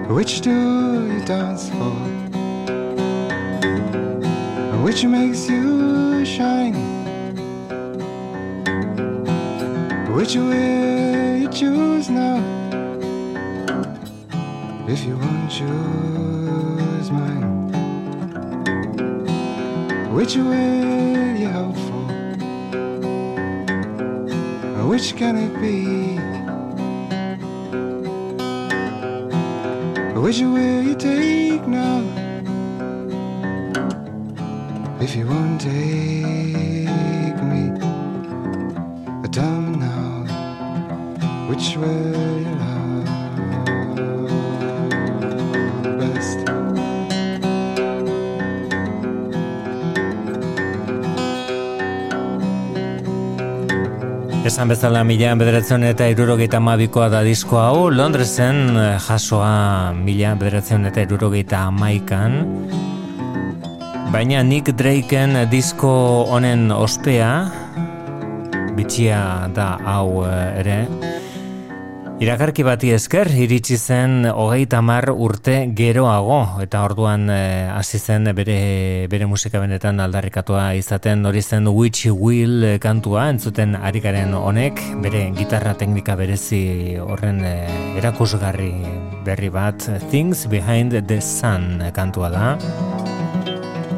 Which 0.10 0.42
do 0.42 0.50
you 1.14 1.24
dance 1.26 1.70
for? 1.70 2.15
Which 4.96 5.08
makes 5.08 5.50
you 5.50 6.24
shine? 6.24 6.74
Which 10.16 10.38
way 10.38 11.40
you 11.42 11.50
choose 11.50 12.10
now? 12.10 12.38
If 14.88 15.04
you 15.04 15.18
won't 15.18 15.52
choose 15.52 17.12
mine, 17.12 17.74
which 20.14 20.38
will 20.38 21.36
you 21.36 21.50
hope 21.50 21.76
for? 21.76 22.06
Which 24.88 25.14
can 25.18 25.36
it 25.36 25.54
be? 25.60 26.16
Which 30.18 30.40
will 30.40 30.84
you 30.84 30.96
take 30.96 31.45
If 35.16 35.20
you 35.20 35.28
won't 35.28 35.62
take 35.62 35.72
me, 37.48 37.72
me 39.24 39.80
now, 39.80 40.28
which 41.48 41.78
will 41.80 42.44
you 42.44 42.52
love 42.60 43.08
best? 45.96 46.40
Esan 54.44 54.68
bezala 54.68 55.08
mila 55.08 55.32
bederatzen 55.40 55.88
eta 55.96 56.12
irurogeita 56.12 56.60
amabikoa 56.60 57.08
da 57.08 57.24
disko 57.24 57.64
hau, 57.64 57.88
Londresen 57.88 58.76
eh, 58.76 59.00
jasoa 59.00 59.96
mila 59.96 60.36
bederatzen 60.36 60.92
eta 60.92 61.08
irurogeita 61.08 61.70
amaikan. 61.72 62.75
Baina 64.16 64.40
Nick 64.48 64.70
Drakeen 64.80 65.36
disko 65.52 65.90
honen 66.32 66.70
ospea, 66.72 67.34
bitxia 68.78 69.20
da 69.52 69.74
hau 69.92 70.24
eh, 70.24 70.62
ere, 70.62 70.78
Irakarki 72.16 72.64
bati 72.64 72.94
esker 72.96 73.28
iritsi 73.28 73.76
zen 73.76 74.24
hogeita 74.32 74.78
hamar 74.80 75.10
urte 75.12 75.58
geroago 75.76 76.62
eta 76.64 76.86
orduan 76.88 77.26
eh, 77.28 77.68
hasi 77.68 78.00
zen 78.00 78.30
bere, 78.38 78.56
bere 79.12 79.28
musika 79.28 79.60
benetan 79.60 80.00
aldarrikatua 80.00 80.70
izaten 80.80 81.28
hori 81.28 81.42
zen 81.44 81.68
Witch 81.68 82.08
Will 82.08 82.64
eh, 82.64 82.78
kantua 82.80 83.28
entzuten 83.34 83.76
arikaren 83.76 84.32
honek 84.32 84.80
bere 85.04 85.26
gitarra 85.36 85.76
teknika 85.76 86.16
berezi 86.16 86.96
horren 87.04 87.44
eh, 87.44 88.00
erakusgarri 88.00 88.72
berri 89.28 89.52
bat 89.52 89.84
Things 90.08 90.48
Behind 90.48 90.96
the 90.96 91.20
Sun 91.20 91.84
kantua 91.92 92.32
da 92.32 92.56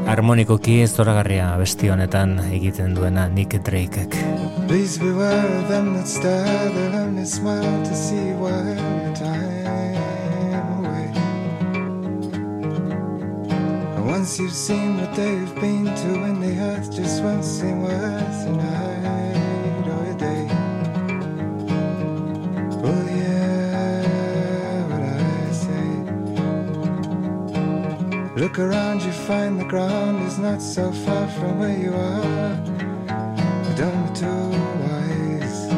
harmonikoki 0.07 0.75
zoragarria 0.87 1.47
besti 1.59 1.89
honetan 1.91 2.37
egiten 2.55 2.93
duena 2.95 3.27
Nick 3.27 3.53
Drakeek. 3.65 4.15
Please 4.67 4.99
beware 4.99 5.61
them 5.69 5.93
that 5.95 6.07
stare, 6.07 6.69
they'll 6.75 6.95
only 6.95 7.25
smile 7.25 7.83
to 7.83 7.95
see 7.95 8.29
your 8.29 8.75
time 9.15 9.67
away. 10.79 11.11
And 13.95 14.05
once 14.07 14.39
you've 14.39 14.53
seen 14.55 14.97
what 14.97 15.13
they've 15.15 15.55
been 15.55 15.85
to, 15.85 16.23
and 16.23 16.41
the 16.41 16.55
earth 16.71 16.89
just 16.95 17.23
won't 17.23 17.43
seem 17.43 17.81
worth 17.83 18.47
a 18.47 18.51
night 18.51 19.87
or 19.87 20.03
a 20.11 20.15
day. 20.15 20.47
Oh 22.83 23.03
yeah, 23.11 23.36
Look 28.37 28.59
around, 28.59 29.01
you 29.01 29.11
find 29.11 29.59
the 29.59 29.65
ground 29.65 30.21
is 30.27 30.37
not 30.37 30.61
so 30.61 30.91
far 30.91 31.27
from 31.27 31.57
where 31.57 31.75
you 31.75 31.91
are. 31.91 32.55
Don't 33.75 34.05
be 34.05 34.13
too 34.13 34.51
wise. 34.85 35.69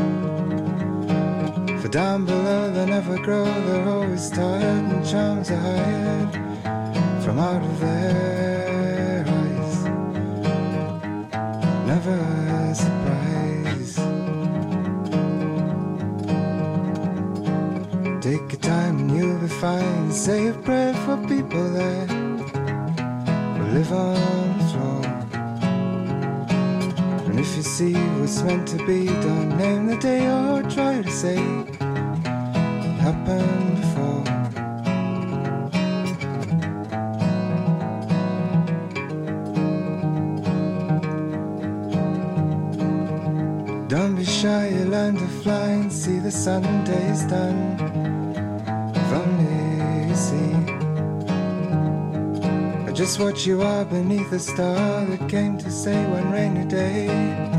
For 1.81 1.87
down 1.87 2.25
below 2.25 2.69
they 2.69 2.85
never 2.85 3.17
grow, 3.19 3.45
they're 3.45 3.87
always 3.87 4.29
tired 4.29 4.91
and 4.91 5.07
charms 5.07 5.49
are 5.51 5.55
hired 5.55 6.33
from 7.23 7.39
out 7.39 7.63
of 7.63 7.79
their 7.79 9.25
eyes. 9.25 9.85
Never 11.87 12.17
a 12.59 12.75
surprise. 12.75 13.95
Take 18.21 18.51
your 18.51 18.61
time 18.61 18.99
and 18.99 19.11
you'll 19.15 19.39
be 19.39 19.47
fine. 19.47 20.11
Say 20.11 20.47
a 20.49 20.53
prayer 20.53 20.93
for 21.05 21.15
people 21.25 21.63
will 21.63 22.28
live 23.71 23.91
on. 23.91 24.17
And 27.29 27.29
And 27.29 27.39
if 27.39 27.55
you 27.55 27.61
see 27.61 27.93
what's 27.93 28.41
meant 28.41 28.67
to 28.69 28.77
be, 28.85 29.05
don't 29.05 29.57
name 29.57 29.85
the 29.85 29.97
day 29.97 30.27
or 30.27 30.63
try 30.63 31.01
to 31.01 31.11
say 31.11 31.37
it 31.37 31.75
happened 33.05 33.75
before. 33.81 34.23
Don't 43.87 44.15
be 44.15 44.25
shy, 44.25 44.69
you 44.69 44.85
learn 44.85 45.15
to 45.15 45.27
fly 45.43 45.69
and 45.69 45.93
see 45.93 46.19
the 46.19 46.31
sun 46.31 46.63
days 46.83 47.23
done. 47.25 48.08
Just 52.99 53.17
what 53.17 53.45
you 53.45 53.61
are 53.61 53.85
beneath 53.85 54.29
a 54.33 54.39
star 54.39 55.05
that 55.05 55.29
came 55.29 55.57
to 55.57 55.71
say 55.71 56.05
one 56.07 56.29
rainy 56.33 56.65
day 56.65 57.58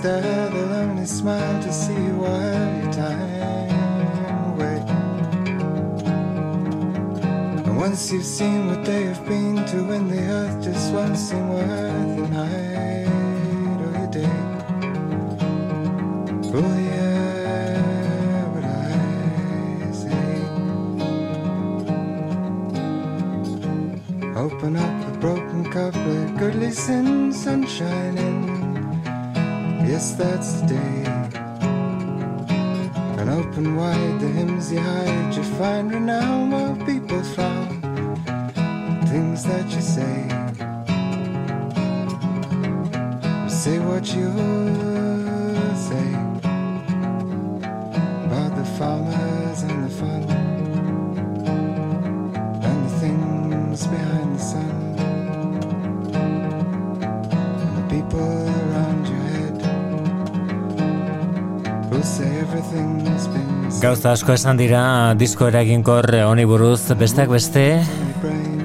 stare, 0.00 0.48
they'll 0.48 0.72
only 0.72 1.04
smile 1.04 1.62
to 1.62 1.70
see 1.70 1.92
you 1.92 2.16
while 2.22 2.82
your 2.82 2.90
time 2.90 4.52
away. 4.52 4.78
And 7.66 7.76
once 7.76 8.10
you've 8.10 8.24
seen 8.24 8.66
what 8.68 8.82
they 8.86 9.02
have 9.02 9.22
been 9.26 9.56
to 9.66 9.84
win 9.84 10.08
the 10.08 10.22
earth, 10.22 10.64
just 10.64 10.94
won't 10.94 11.18
seem 11.18 11.50
worth 11.50 11.89
Gauza 63.90 64.12
asko 64.14 64.36
esan 64.36 64.54
dira 64.54 64.80
disko 65.18 65.48
eraginkor 65.50 66.06
honi 66.22 66.44
buruz 66.46 66.92
besteak 66.94 67.32
beste 67.32 67.62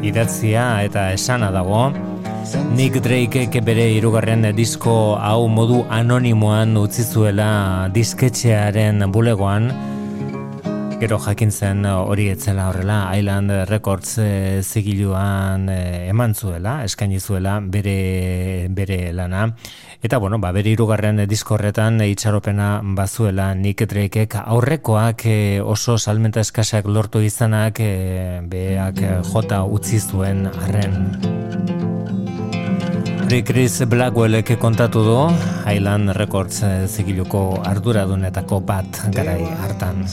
idatzia 0.06 0.66
eta 0.86 1.08
esana 1.16 1.48
dago. 1.50 1.88
Nick 2.78 3.00
Drakeek 3.02 3.58
bere 3.66 3.88
hirugarren 3.96 4.46
disko 4.54 4.94
hau 5.18 5.48
modu 5.50 5.80
anonimoan 5.90 6.78
utzi 6.78 7.08
zuela 7.10 7.50
disketxearen 7.96 9.02
bulegoan. 9.16 9.72
Gero 11.02 11.18
jakin 11.26 11.50
zen 11.50 11.82
hori 11.90 12.30
etzela 12.36 12.70
horrela, 12.70 13.00
Island 13.18 13.50
Records 13.72 14.20
e, 14.22 14.62
zigiluan 14.62 15.66
e, 15.74 15.82
eman 16.14 16.38
zuela, 16.38 16.84
eskaini 16.86 17.18
zuela 17.18 17.58
bere, 17.66 18.70
bere 18.70 19.10
lana. 19.12 19.48
Eta 20.06 20.20
bueno, 20.20 20.38
ba, 20.38 20.52
bere 20.54 20.70
hirugarren 20.70 21.18
disko 21.26 21.56
horretan 21.56 21.98
itxaropena 22.06 22.68
bazuela 22.94 23.48
Nick 23.58 23.88
Drakeek 23.90 24.36
aurrekoak 24.44 25.24
e, 25.26 25.38
oso 25.66 25.96
salmenta 25.98 26.44
eskasak 26.46 26.86
lortu 26.86 27.24
izanak 27.26 27.82
e, 27.82 27.90
beak 28.46 29.02
jota 29.32 29.64
utzi 29.66 29.98
zuen 29.98 30.46
arren. 30.46 31.00
Hori 33.26 33.42
Chris 33.42 33.80
Blackwellek 33.90 34.54
kontatu 34.62 35.02
du 35.08 35.18
Highland 35.66 36.14
Records 36.20 36.62
eh, 36.62 36.86
zigiluko 36.86 37.42
arduradunetako 37.66 38.62
bat 38.62 39.02
garai 39.18 39.42
hartan. 39.58 40.06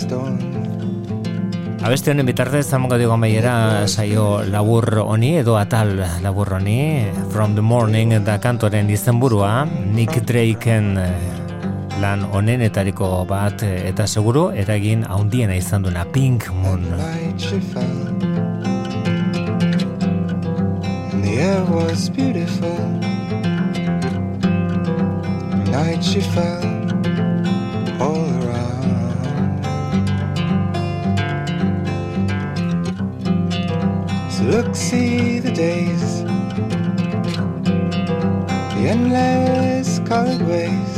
Abeste 1.82 2.12
honen 2.12 2.26
bitartez 2.26 2.66
zamongo 2.70 2.94
digo 2.94 3.12
amaiera 3.16 3.88
saio 3.90 4.44
labur 4.46 5.00
honi 5.02 5.32
edo 5.40 5.56
atal 5.58 5.96
labur 6.22 6.54
honi 6.54 7.10
From 7.32 7.56
the 7.56 7.62
Morning 7.62 8.22
da 8.24 8.38
kantoren 8.38 8.90
izenburua 8.90 9.66
Nick 9.66 10.20
Drakeen 10.22 10.94
eh, 11.02 11.10
lan 11.98 12.22
honenetariko 12.30 13.24
bat 13.26 13.64
eh, 13.66 13.88
eta 13.90 14.06
seguru 14.06 14.52
eragin 14.54 15.02
haundiena 15.02 15.56
izan 15.58 15.82
duena 15.82 16.04
Pink 16.04 16.52
Moon. 16.54 16.86
And 21.12 21.24
the 21.24 21.34
air 21.34 21.64
was 21.66 22.08
beautiful. 22.08 22.78
Night 25.72 26.04
she 26.04 26.20
fell 26.20 26.81
Look, 34.50 34.74
see 34.74 35.38
the 35.38 35.52
days, 35.52 36.24
the 38.58 38.88
endless 38.88 40.00
colored 40.00 40.42
ways. 40.42 40.94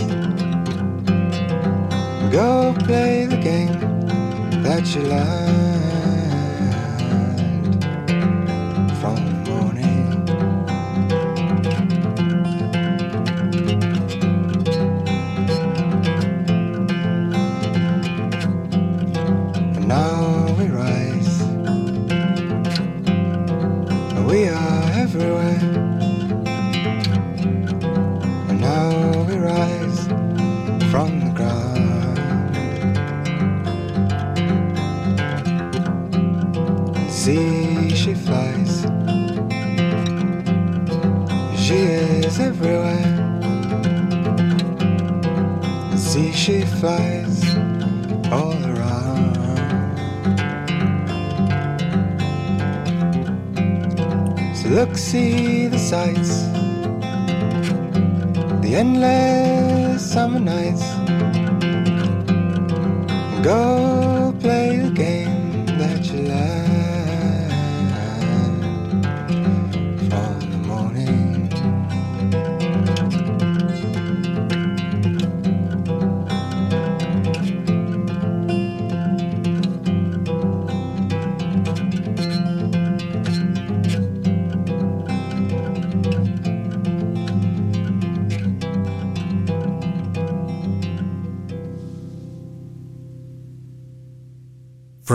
Go 2.32 2.74
play 2.80 3.26
the 3.26 3.36
game 3.36 3.78
that 4.62 4.94
you 4.94 5.02
learned 5.02 5.63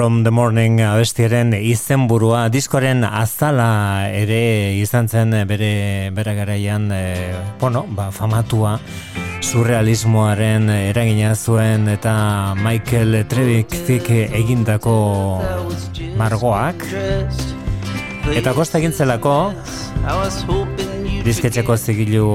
From 0.10 0.24
the 0.24 0.32
Morning 0.32 0.80
abestiaren 0.82 1.52
izenburua. 1.54 2.48
Diskoren 2.50 3.04
azala 3.06 4.08
ere 4.10 4.74
izan 4.74 5.06
zen 5.06 5.36
bere, 5.46 6.10
bere 6.18 6.34
garaian 6.34 6.88
e, 6.90 7.02
bueno, 7.62 7.84
ba, 7.94 8.08
famatua 8.10 8.80
surrealismoaren 9.46 10.66
eragina 10.74 11.36
zuen 11.36 11.86
eta 11.94 12.56
Michael 12.58 13.20
Trevick 13.30 14.10
egindako 14.10 14.98
margoak. 16.18 16.88
Eta 18.34 18.58
kosta 18.58 18.82
egin 18.82 18.98
zelako 18.98 19.38
disketxeko 21.26 21.76
zigilu 21.78 22.26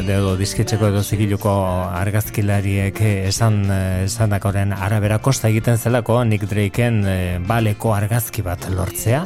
edo 0.00 0.34
disketxeko 0.38 0.88
edo 0.90 1.02
zigiluko 1.02 1.52
argazkilariek 2.00 3.00
esan 3.28 3.62
esanakoren 4.06 4.72
arabera 4.72 5.18
kosta 5.18 5.48
egiten 5.48 5.78
zelako 5.78 6.22
Nick 6.24 6.48
Drakeen 6.50 7.00
eh, 7.06 7.38
baleko 7.46 7.94
argazki 7.94 8.42
bat 8.46 8.68
lortzea. 8.72 9.24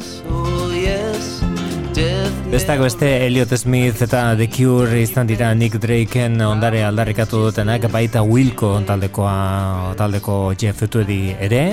Besteak 2.51 2.81
beste 2.83 3.07
Elliot 3.25 3.51
Smith 3.57 4.03
eta 4.03 4.21
The 4.35 4.49
Cure 4.51 5.01
izan 5.01 5.27
dira 5.27 5.53
Nick 5.55 5.79
Drakeen 5.81 6.35
ondare 6.43 6.83
aldarrikatu 6.83 7.45
dutenak 7.47 7.87
baita 7.91 8.23
Wilco 8.23 8.75
taldekoa 8.87 9.95
taldeko 9.99 10.39
Jeff 10.59 10.83
Tweedy 10.91 11.35
ere 11.39 11.63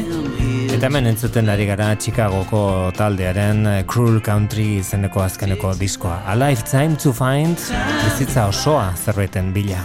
eta 0.83 0.89
hemen 0.91 1.07
entzuten 1.07 1.47
ari 1.47 1.63
gara 1.69 1.93
Chicagoko 1.95 2.91
taldearen 2.97 3.61
Cruel 3.87 4.19
Country 4.19 4.81
izeneko 4.81 5.23
azkeneko 5.23 5.77
diskoa. 5.79 6.17
A 6.27 6.35
Lifetime 6.35 6.99
to 6.99 7.15
Find 7.15 7.63
bizitza 8.03 8.49
osoa 8.51 8.89
zerbaiten 8.99 9.55
bila 9.55 9.79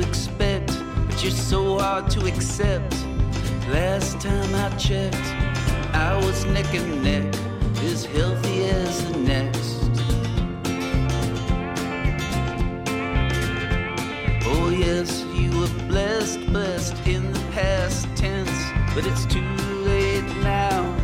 expect, 0.00 0.68
but 1.06 1.22
you're 1.22 1.30
so 1.30 1.78
hard 1.78 2.10
to 2.10 2.26
accept. 2.26 2.94
Last 3.68 4.20
time 4.20 4.54
I 4.54 4.68
checked, 4.76 5.26
I 5.94 6.16
was 6.24 6.44
neck 6.46 6.72
and 6.74 7.02
neck, 7.02 7.34
as 7.82 8.04
healthy 8.04 8.64
as 8.64 9.10
the 9.10 9.18
next. 9.18 9.76
Oh, 14.46 14.70
yes, 14.70 15.24
you 15.34 15.50
were 15.58 15.88
blessed, 15.88 16.46
blessed 16.46 17.06
in 17.06 17.32
the 17.32 17.40
past 17.52 18.06
tense, 18.16 18.50
but 18.94 19.06
it's 19.06 19.26
too 19.26 19.56
late 19.84 20.26
now 20.42 20.96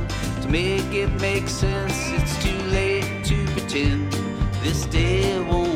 to 0.43 0.49
make 0.49 0.93
it 0.93 1.11
make 1.20 1.49
sense. 1.49 1.95
It's 2.12 2.43
too 2.43 2.59
late 2.70 3.24
to 3.24 3.47
pretend 3.53 4.12
this 4.62 4.86
day 4.86 5.40
won't 5.40 5.72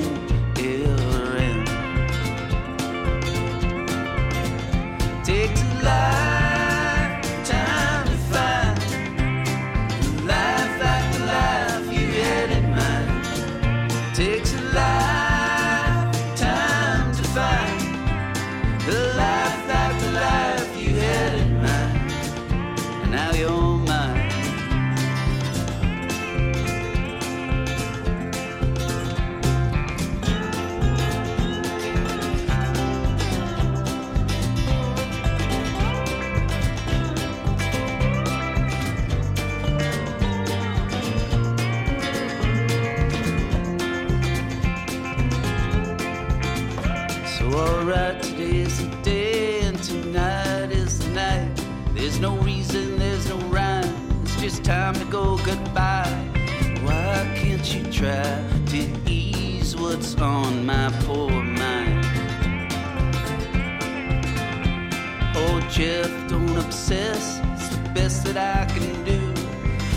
time 54.67 54.95
to 54.95 55.05
go 55.05 55.37
goodbye. 55.45 56.11
Why 56.83 57.33
can't 57.37 57.73
you 57.73 57.85
try 57.85 58.45
to 58.73 58.79
ease 59.09 59.77
what's 59.77 60.17
on 60.21 60.67
my 60.67 60.91
poor 61.05 61.31
mind? 61.31 62.05
Oh, 65.37 65.61
Jeff, 65.71 66.11
don't 66.29 66.59
obsess. 66.59 67.41
It's 67.55 67.69
the 67.69 67.91
best 67.95 68.25
that 68.25 68.37
I 68.37 68.65
can 68.75 69.05
do 69.05 69.21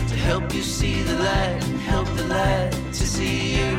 to 0.06 0.14
help 0.14 0.54
you 0.54 0.62
see 0.62 1.02
the 1.02 1.18
light 1.18 1.64
and 1.64 1.80
help 1.80 2.06
the 2.14 2.28
light 2.28 2.70
to 2.70 3.06
see 3.16 3.56
you. 3.56 3.76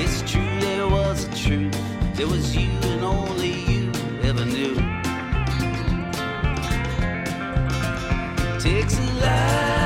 It's 0.00 0.22
true, 0.30 0.60
there 0.60 0.86
was 0.86 1.24
a 1.24 1.34
truth. 1.34 1.76
There 2.14 2.28
was 2.28 2.54
you 2.54 2.70
and 2.92 3.02
only 3.02 3.54
you 3.72 3.90
ever 4.22 4.44
knew. 4.44 4.76
Takes 8.60 8.96
a 8.98 9.02
lifetime 9.20 9.77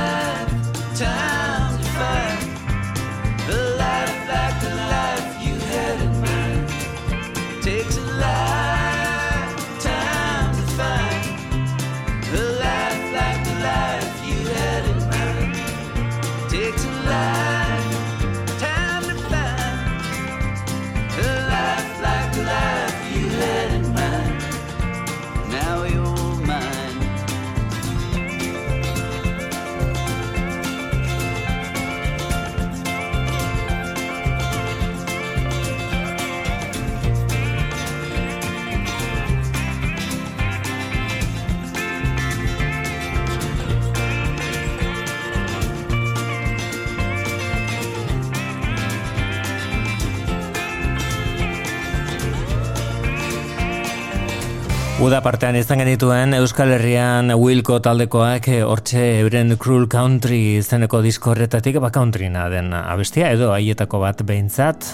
Uda 55.03 55.17
partean 55.19 55.57
izan 55.59 55.81
genituen 55.81 56.31
Euskal 56.37 56.69
Herrian 56.77 57.33
Wilco 57.35 57.75
taldekoak 57.83 58.45
eh, 58.47 58.61
hortxe 58.63 59.01
euren 59.19 59.51
Cruel 59.59 59.89
Country 59.91 60.37
izeneko 60.61 61.01
disko 61.03 61.33
horretatik 61.33 61.75
ba 61.83 61.89
countryna 61.91 62.45
den 62.47 62.71
abestia 62.77 63.33
edo 63.35 63.49
haietako 63.51 63.99
bat 63.99 64.23
behintzat. 64.23 64.87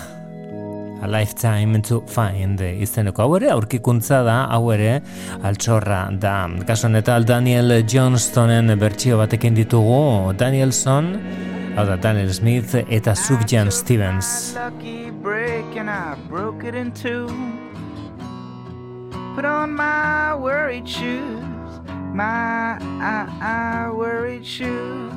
A 1.06 1.12
Lifetime 1.14 1.84
to 1.86 2.02
Find 2.10 2.64
izeneko. 2.66 3.28
Hau 3.28 3.38
ere 3.38 3.54
aurkikuntza 3.54 4.24
da 4.26 4.40
hau 4.50 4.72
ere 4.74 4.98
altxorra 5.46 6.02
da. 6.18 6.36
Kaso 6.66 6.90
honetan 6.90 7.30
Daniel 7.30 7.78
Johnstonen 7.86 8.74
bertsio 8.82 9.22
batekin 9.22 9.62
ditugu 9.62 10.34
Danielson 10.42 11.14
hau 11.78 11.86
da 11.86 12.02
Daniel 12.02 12.34
Smith 12.34 12.74
eta 12.82 13.14
Sufjan 13.14 13.70
Stevens 13.70 14.58
Put 19.40 19.46
on 19.46 19.74
my 19.74 20.36
worried 20.36 20.86
shoes, 20.86 21.80
my 22.14 22.26
ah, 22.26 22.78
ah, 22.82 23.86
I, 23.86 23.86
I 23.88 23.90
worried 23.90 24.46
shoes. 24.46 25.14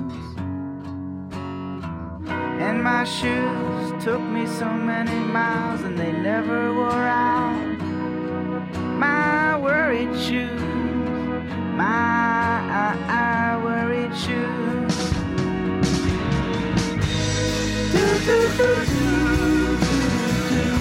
And 2.65 2.85
my 2.85 3.03
shoes 3.03 4.05
took 4.05 4.21
me 4.21 4.47
so 4.47 4.71
many 4.71 5.19
miles 5.33 5.81
and 5.81 5.99
they 5.99 6.13
never 6.13 6.73
wore 6.73 6.93
out. 6.93 7.81
My 8.97 9.59
worried 9.59 10.15
shoes, 10.15 10.63
my 11.75 11.83
ah, 11.83 12.97
I, 13.09 13.57
I 13.57 13.65
worried 13.65 14.15
shoes. 14.17 14.97
Do, 17.91 18.05
do, 18.27 18.39
do, 18.57 18.69
do, 18.87 19.09
do, 19.81 19.97
do. 20.49 20.73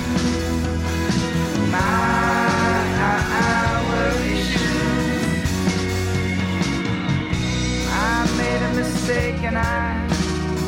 mistake 8.73 9.43
and 9.43 9.57
I, 9.57 10.07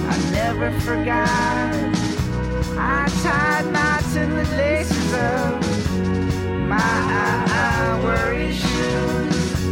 I 0.09 0.31
never 0.31 0.71
forgot. 0.81 1.73
I 2.77 3.07
tied 3.23 3.71
knots 3.71 4.15
in 4.15 4.29
the 4.29 4.43
laces 4.57 5.13
of 5.13 6.67
my 6.67 6.77
I, 6.77 8.01
worry 8.03 8.51
shoes. 8.51 9.65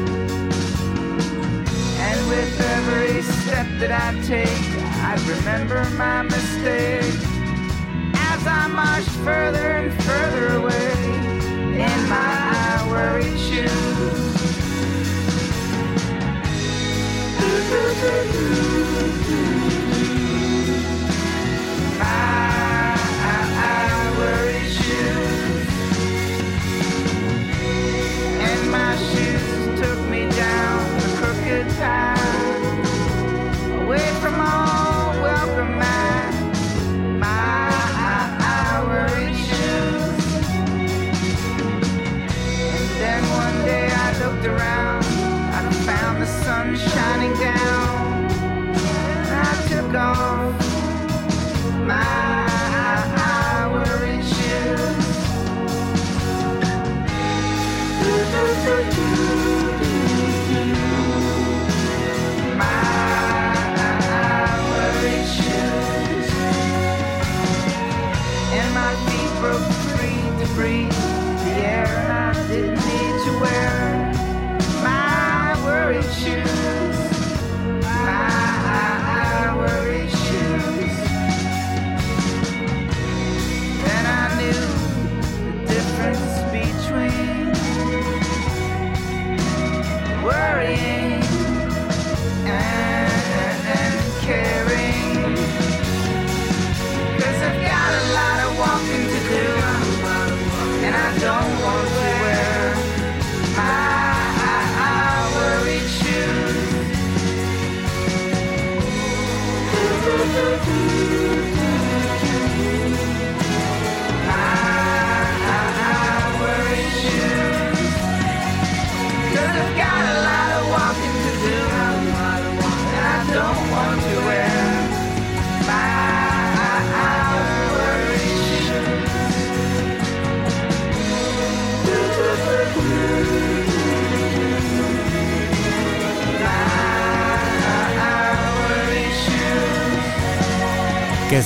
And 2.00 2.30
with 2.30 2.62
every 2.76 3.22
step 3.22 3.68
that 3.80 3.92
I 3.92 4.20
take, 4.24 4.64
I 5.04 5.14
remember 5.28 5.84
my 5.98 6.24
mistake. 6.24 7.20
As 8.14 8.48
I 8.48 8.68
march 8.68 9.10
further 9.26 9.72
and 9.72 9.94
further 10.04 10.48
away 10.56 10.94
in 11.86 12.10
my 12.10 12.32
I 12.54 12.88
worry 12.90 13.38
shoes. 13.38 14.31
Thank 17.72 19.72
you. 19.76 19.81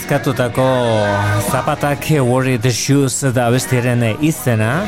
Kezkatutako 0.05 0.65
zapatak 1.51 1.97
Worried 2.21 2.71
Shoes 2.71 3.23
da 3.33 3.47
bestiaren 3.49 4.03
izena. 4.21 4.83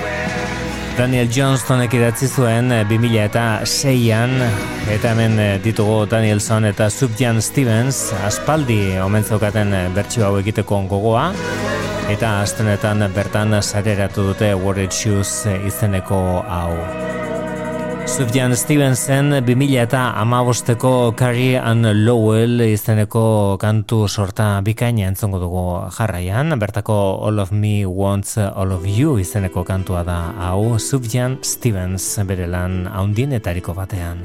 Daniel 0.98 1.26
Johnstonek 1.34 1.94
idatzi 1.98 2.28
zuen 2.28 2.70
2000 2.70 4.46
eta 4.94 5.10
hemen 5.10 5.42
ditugu 5.64 6.06
Danielson 6.06 6.70
eta 6.70 6.90
Subjan 6.94 7.42
Stevens 7.42 8.14
aspaldi 8.30 9.00
omentzaukaten 9.02 9.74
bertsio 9.98 10.28
hau 10.30 10.38
egiteko 10.38 10.84
gogoa, 10.86 11.32
eta 12.14 12.38
astenetan 12.44 13.10
bertan 13.16 13.58
sareratu 13.64 14.30
dute 14.30 14.54
Worried 14.54 14.94
Shoes 14.94 15.48
izeneko 15.66 16.44
hau. 16.46 17.07
Sufjan 18.08 18.56
Stevenson 18.56 19.34
2000 19.44 19.82
eta 19.84 20.14
amabosteko 20.22 21.12
Carrie 21.20 21.60
Ann 21.60 21.84
Lowell 22.06 22.64
izeneko 22.64 23.58
kantu 23.60 24.08
sorta 24.08 24.62
bikaina 24.64 25.10
entzongo 25.12 25.42
dugu 25.44 25.66
jarraian, 25.98 26.56
bertako 26.58 26.96
All 27.28 27.44
of 27.44 27.52
Me 27.52 27.86
Wants 27.86 28.38
All 28.40 28.72
of 28.72 28.88
You 28.88 29.20
izeneko 29.20 29.66
kantua 29.68 30.06
da 30.08 30.20
hau 30.48 30.80
Sufjan 30.80 31.42
Stevens 31.44 32.16
bere 32.24 32.48
lan 32.48 32.88
haundienetariko 32.88 33.76
batean. 33.76 34.24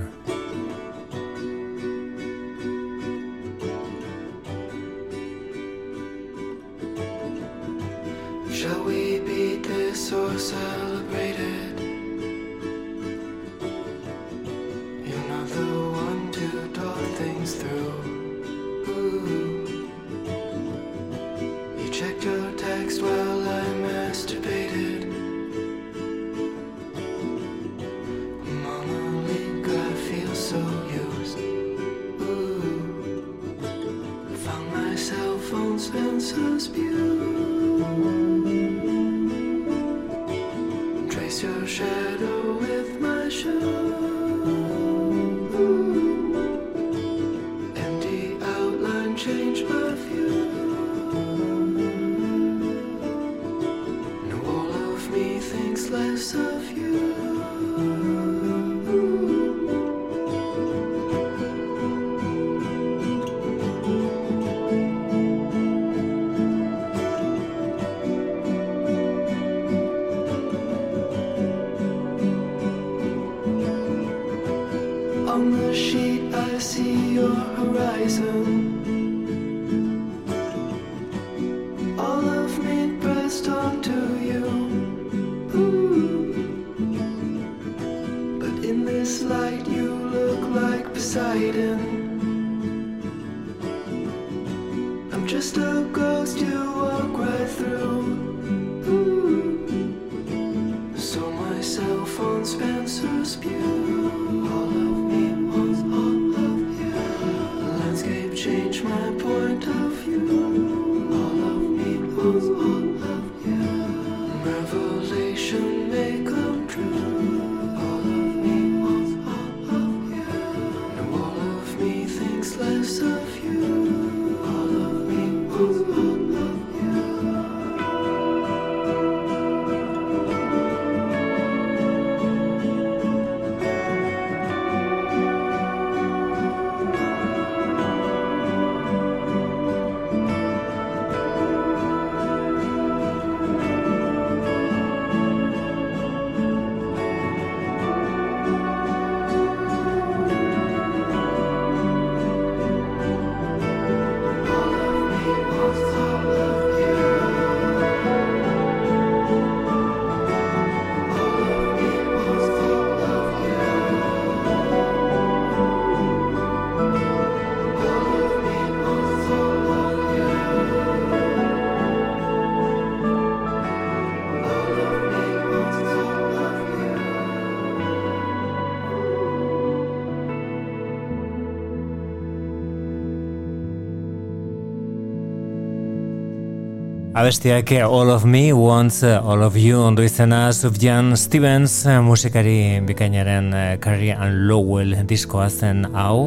abestiak 187.23 187.70
All 187.86 188.11
of 188.11 188.24
Me 188.24 188.53
Wants 188.53 189.05
uh, 189.05 189.23
All 189.23 189.43
of 189.43 189.55
You 189.57 189.78
ondo 189.78 190.03
izena 190.03 190.49
Sufjan 190.53 191.15
Stevens 191.16 191.85
uh, 191.86 192.01
musikari 192.03 192.81
bikainaren 192.82 193.53
uh, 193.55 193.61
Carrie 193.78 194.11
and 194.11 194.49
Lowell 194.49 194.97
diskoa 195.07 195.47
zen 195.47 195.85
hau. 195.94 196.27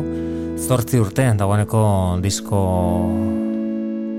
Zortzi 0.55 1.01
urte 1.03 1.27
dagoeneko 1.35 1.83
disko 2.23 2.63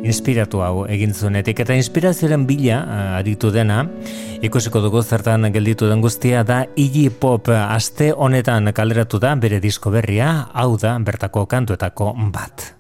inspiratu 0.05 0.61
hau 0.61 0.85
egin 0.85 1.17
zuenetik. 1.17 1.65
Eta 1.65 1.73
inspirazioaren 1.81 2.45
bila 2.45 2.83
aritu 3.23 3.49
dena 3.55 3.87
ikusiko 4.45 4.85
dugu 4.85 5.01
zertan 5.01 5.49
gelditu 5.57 5.89
den 5.89 6.05
guztia 6.05 6.45
da 6.45 6.67
Iggy 6.77 7.09
Pop. 7.09 7.49
Aste 7.57 8.13
honetan 8.13 8.69
kaleratu 8.77 9.23
da 9.23 9.33
bere 9.41 9.65
disko 9.65 9.95
berria 9.97 10.51
hau 10.53 10.75
da 10.77 10.99
bertako 11.01 11.49
kantuetako 11.49 12.13
bat. 12.37 12.76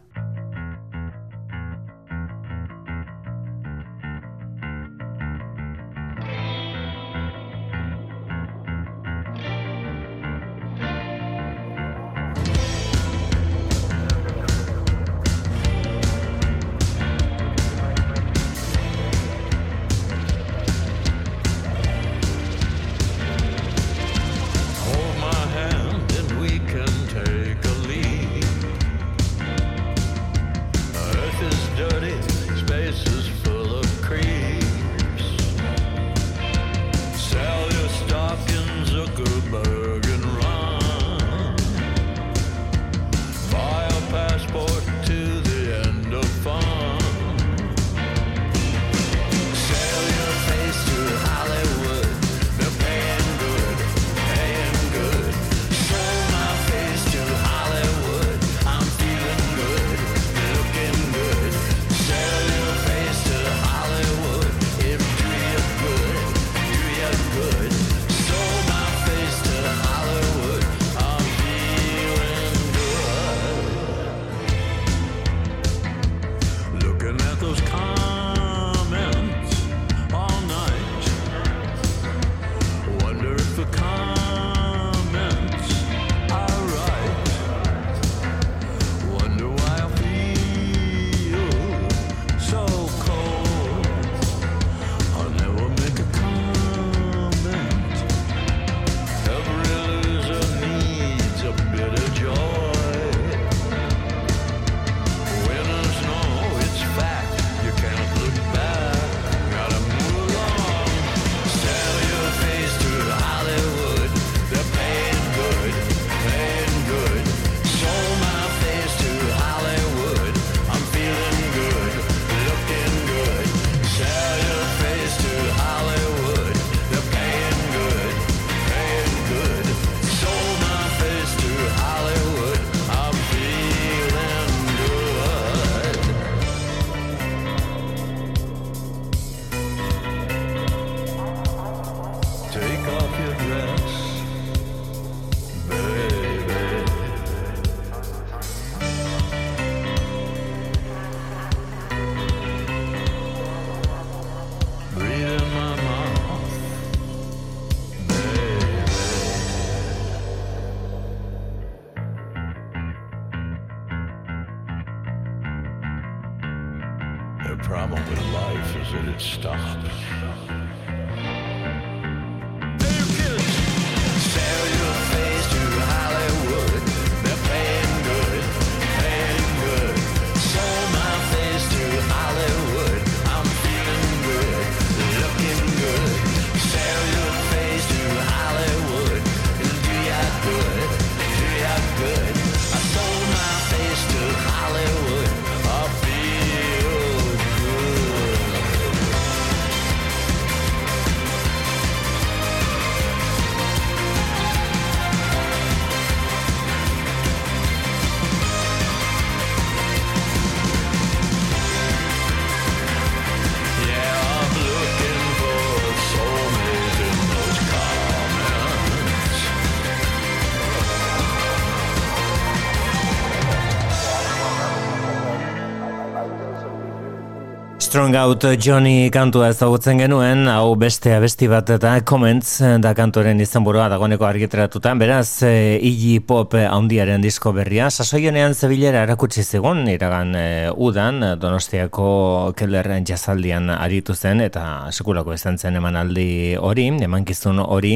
Strong 227.96 228.16
Out 228.16 228.44
Johnny 228.60 229.08
kantua 229.08 229.46
ezagutzen 229.48 229.96
genuen, 229.96 230.42
hau 230.52 230.74
beste 230.76 231.14
abesti 231.16 231.46
bat 231.48 231.70
eta 231.72 231.94
Comments 232.04 232.50
da 232.84 232.90
kantoren 232.92 233.40
izenburua 233.40 233.86
dagoeneko 233.88 234.26
argitaratutan, 234.28 235.00
beraz 235.00 235.40
e, 235.48 235.78
Iggy 235.80 236.18
Pop 236.28 236.52
haundiaren 236.60 237.24
disko 237.24 237.54
berria, 237.56 237.86
sasoionean 237.88 238.52
zebilera 238.52 239.06
erakutsi 239.06 239.46
zigun, 239.46 239.80
iragan 239.88 240.36
e, 240.36 240.44
udan, 240.76 241.24
donostiako 241.40 242.52
keller 242.58 242.90
jazaldian 243.00 243.72
aritu 243.72 244.12
zen, 244.12 244.44
eta 244.44 244.92
sekulako 244.92 245.32
izan 245.32 245.56
zen 245.56 245.80
emanaldi 245.80 246.52
hori, 246.60 246.90
emankizun 247.08 247.64
hori, 247.64 247.94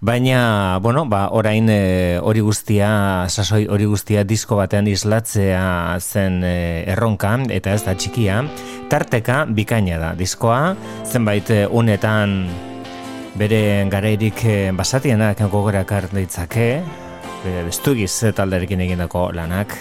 baina, 0.00 0.78
bueno, 0.78 1.08
ba, 1.10 1.24
orain 1.34 1.66
e, 1.74 2.20
hori 2.22 2.46
guztia, 2.46 2.92
sasoi 3.26 3.66
hori 3.66 3.90
guztia 3.90 4.22
disko 4.22 4.62
batean 4.62 4.86
islatzea 4.94 5.98
zen 5.98 6.38
e, 6.44 6.56
erronka, 6.94 7.34
eta 7.50 7.74
ez 7.74 7.82
da 7.82 7.98
txikia, 7.98 8.44
tarteka 8.90 9.39
bikaina 9.46 9.98
da 9.98 10.14
diskoa, 10.18 10.74
zenbait 11.04 11.50
eh, 11.50 11.66
unetan 11.70 12.48
bere 13.38 13.86
garairik 13.90 14.44
eh, 14.44 14.72
basatienak 14.72 15.40
gogorak 15.50 15.92
ditzake, 16.12 16.82
bere 17.44 17.64
bestugiz 17.64 18.12
talderekin 18.34 18.80
egindako 18.80 19.30
lanak, 19.32 19.76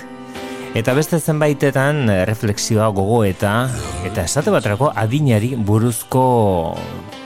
eta 0.77 0.93
beste 0.93 1.17
zenbaitetan 1.19 2.09
eh, 2.09 2.25
refleksioa 2.29 2.89
gogo 2.93 3.23
eta 3.25 3.69
eta 4.05 4.23
esate 4.23 4.53
baterako 4.53 4.91
adinari 4.95 5.55
buruzko 5.55 6.25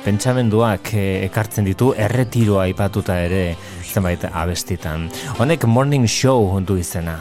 pentsamenduak 0.06 0.94
eh, 0.96 1.26
ekartzen 1.28 1.68
ditu 1.68 1.92
erretiroa 1.98 2.68
aipatuta 2.70 3.20
ere 3.24 3.56
zenbait 3.84 4.24
abestitan. 4.32 5.10
Honek 5.38 5.68
morning 5.68 6.08
show 6.08 6.60
du 6.62 6.78
izena. 6.80 7.20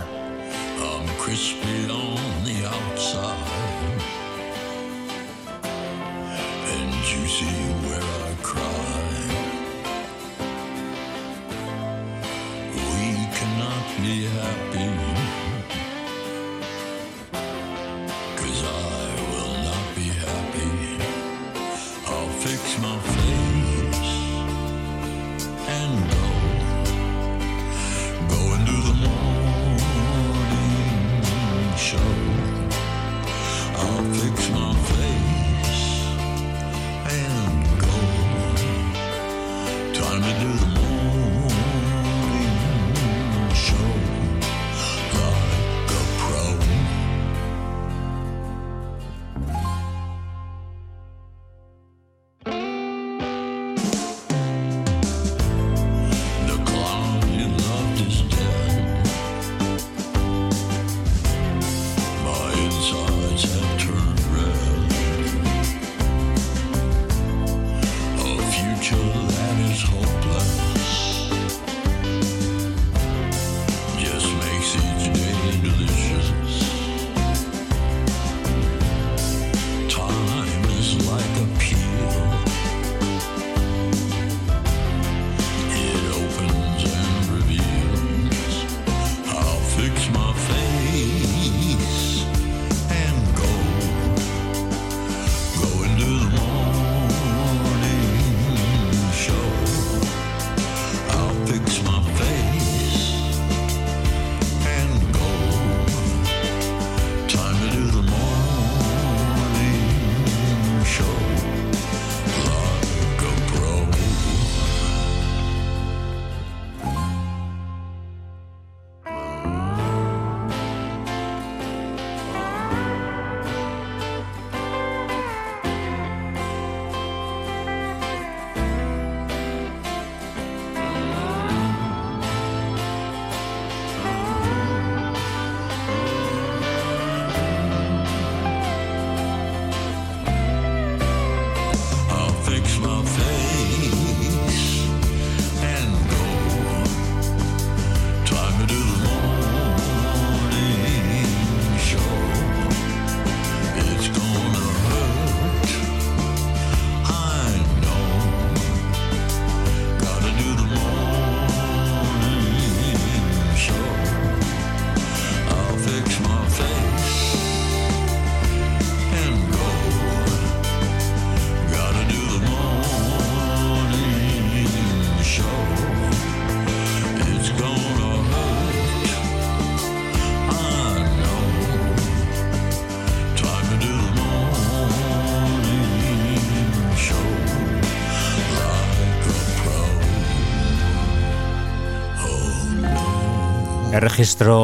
Erregistro 194.03 194.57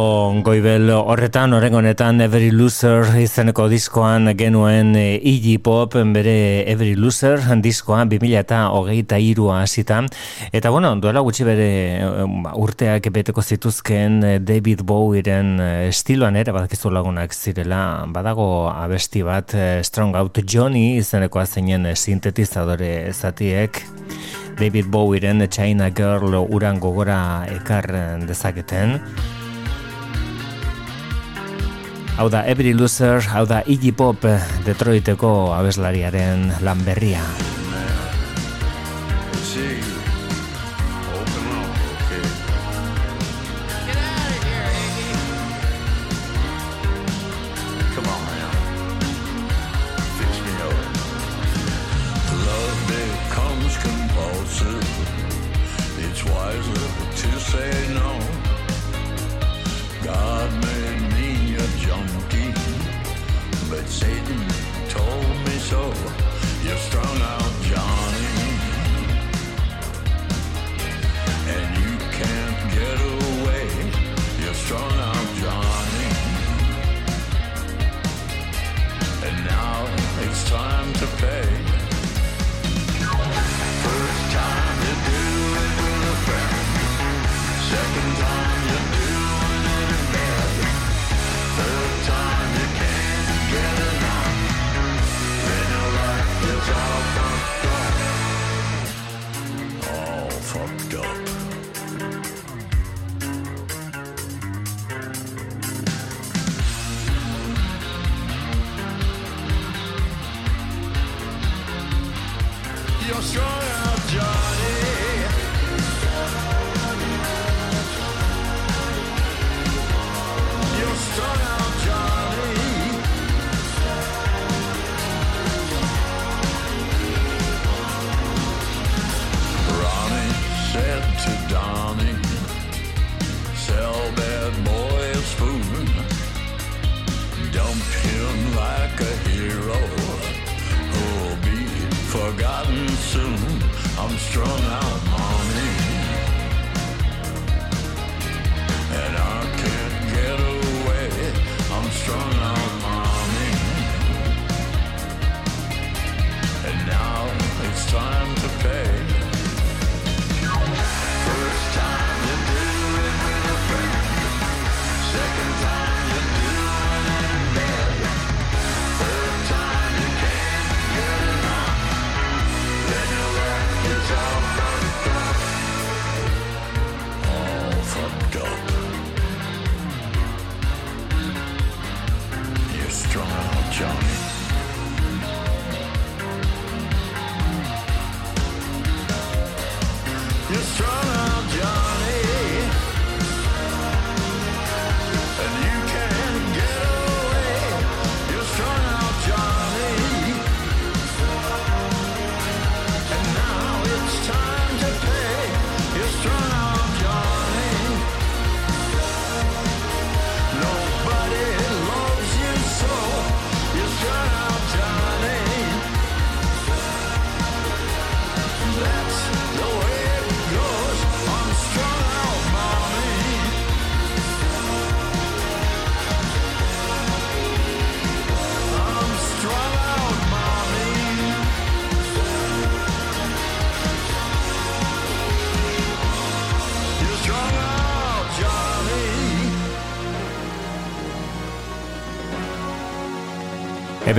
goibel 0.42 0.90
horretan, 0.90 1.52
horren 1.54 1.86
Every 2.20 2.50
Loser 2.50 3.06
izeneko 3.20 3.68
diskoan 3.68 4.26
genuen 4.36 4.96
e, 4.96 5.20
Iggy 5.22 5.60
Pop 5.62 5.94
bere 5.94 6.64
Every 6.66 6.96
Loser 6.96 7.38
diskoa 7.62 8.04
2000 8.04 8.34
eta 8.40 8.70
hogeita 8.74 9.20
irua 9.20 9.62
hasita. 9.62 10.00
Eta 10.50 10.70
bueno, 10.70 10.96
duela 10.96 11.20
gutxi 11.20 11.44
bere 11.46 11.68
e, 12.02 12.26
urteak 12.58 13.06
beteko 13.14 13.40
zituzken 13.40 14.24
e, 14.24 14.38
David 14.40 14.82
Bowieren 14.82 15.60
estiloan 15.86 16.34
ere 16.34 16.50
badakizu 16.50 16.90
lagunak 16.90 17.32
zirela 17.32 18.06
badago 18.08 18.66
abesti 18.72 19.22
bat 19.22 19.54
Strong 19.86 20.18
Out 20.18 20.42
Johnny 20.42 20.96
izenekoa 20.98 21.46
zeinen 21.46 21.86
e, 21.86 21.94
sintetizadore 21.94 23.12
zatiek 23.14 23.84
David 24.58 24.90
Bowieren 24.90 25.46
China 25.48 25.86
Girl 25.90 26.34
uran 26.34 26.80
gogora 26.82 27.46
ekar 27.46 27.86
dezaketen. 28.26 28.98
Hau 32.18 32.26
da 32.26 32.42
Every 32.42 32.74
Loser, 32.74 33.22
hau 33.30 33.46
da 33.46 33.62
Iggy 33.62 33.92
Pop 33.94 34.26
Detroiteko 34.66 35.54
abeslariaren 35.54 36.50
lan 36.66 36.82
berria. 36.82 37.22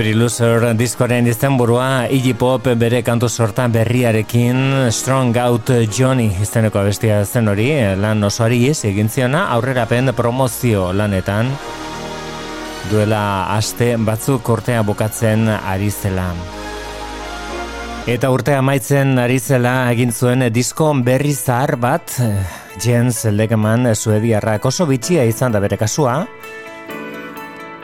Every 0.00 0.14
Loser 0.16 0.62
diskoren 0.80 1.26
izenburua 1.28 2.06
Iggy 2.08 2.32
Pop 2.40 2.70
bere 2.80 3.02
kantu 3.04 3.28
sorta 3.28 3.66
berriarekin 3.68 4.88
Strong 4.88 5.36
Out 5.42 5.72
Johnny 5.92 6.30
izeneko 6.40 6.80
abestia 6.80 7.18
zen 7.26 7.50
hori 7.52 7.66
lan 8.00 8.24
osoari 8.24 8.62
ies 8.70 8.78
egin 8.88 9.12
ziona 9.12 9.42
aurrerapen 9.52 10.08
promozio 10.16 10.86
lanetan 10.96 11.52
duela 12.88 13.20
aste 13.58 13.90
batzuk 14.00 14.48
urtea 14.48 14.80
bukatzen 14.88 15.50
ari 15.52 15.92
zela. 15.92 16.30
Eta 18.08 18.32
urtea 18.32 18.64
amaitzen 18.64 19.18
ari 19.20 19.36
zela 19.36 19.74
egin 19.92 20.16
zuen 20.16 20.48
disko 20.48 20.94
berri 21.04 21.36
zahar 21.36 21.76
bat 21.76 22.16
Jens 22.80 23.26
Legeman 23.28 23.92
suediarrak 23.92 24.64
oso 24.64 24.88
bitxia 24.88 25.28
izan 25.28 25.52
da 25.52 25.60
bere 25.60 25.76
kasua, 25.76 26.22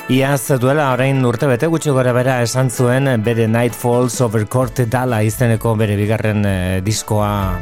Iaz 0.06 0.54
duela 0.62 0.92
orain 0.94 1.18
urte 1.26 1.48
bete 1.50 1.66
gutxi 1.66 1.90
gora 1.90 2.12
bera 2.14 2.36
esan 2.44 2.68
zuen 2.70 3.08
bere 3.26 3.48
Night 3.50 3.74
Falls 3.74 4.20
Over 4.22 4.44
Court 4.46 4.84
Dala 4.86 5.18
izeneko 5.26 5.72
bere 5.74 5.96
bigarren 5.98 6.44
eh, 6.46 6.78
diskoa 6.86 7.58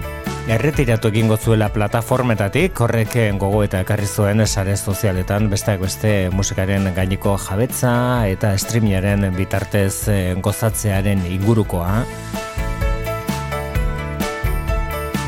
erretiratu 0.53 1.09
egingo 1.09 1.39
zuela 1.41 1.71
plataformetatik, 1.73 2.77
horrek 2.85 3.17
eh, 3.17 3.31
gogo 3.41 3.63
eta 3.65 3.81
ekarri 3.81 4.05
zuen 4.05 4.45
sare 4.45 4.77
sozialetan 4.77 5.49
besteak 5.49 5.81
beste 5.81 6.11
musikaren 6.37 6.91
gaineko 6.93 7.39
jabetza 7.41 7.95
eta 8.29 8.53
streamiaren 8.61 9.25
bitartez 9.39 10.09
eh, 10.13 10.35
gozatzearen 10.37 11.25
ingurukoa. 11.25 12.03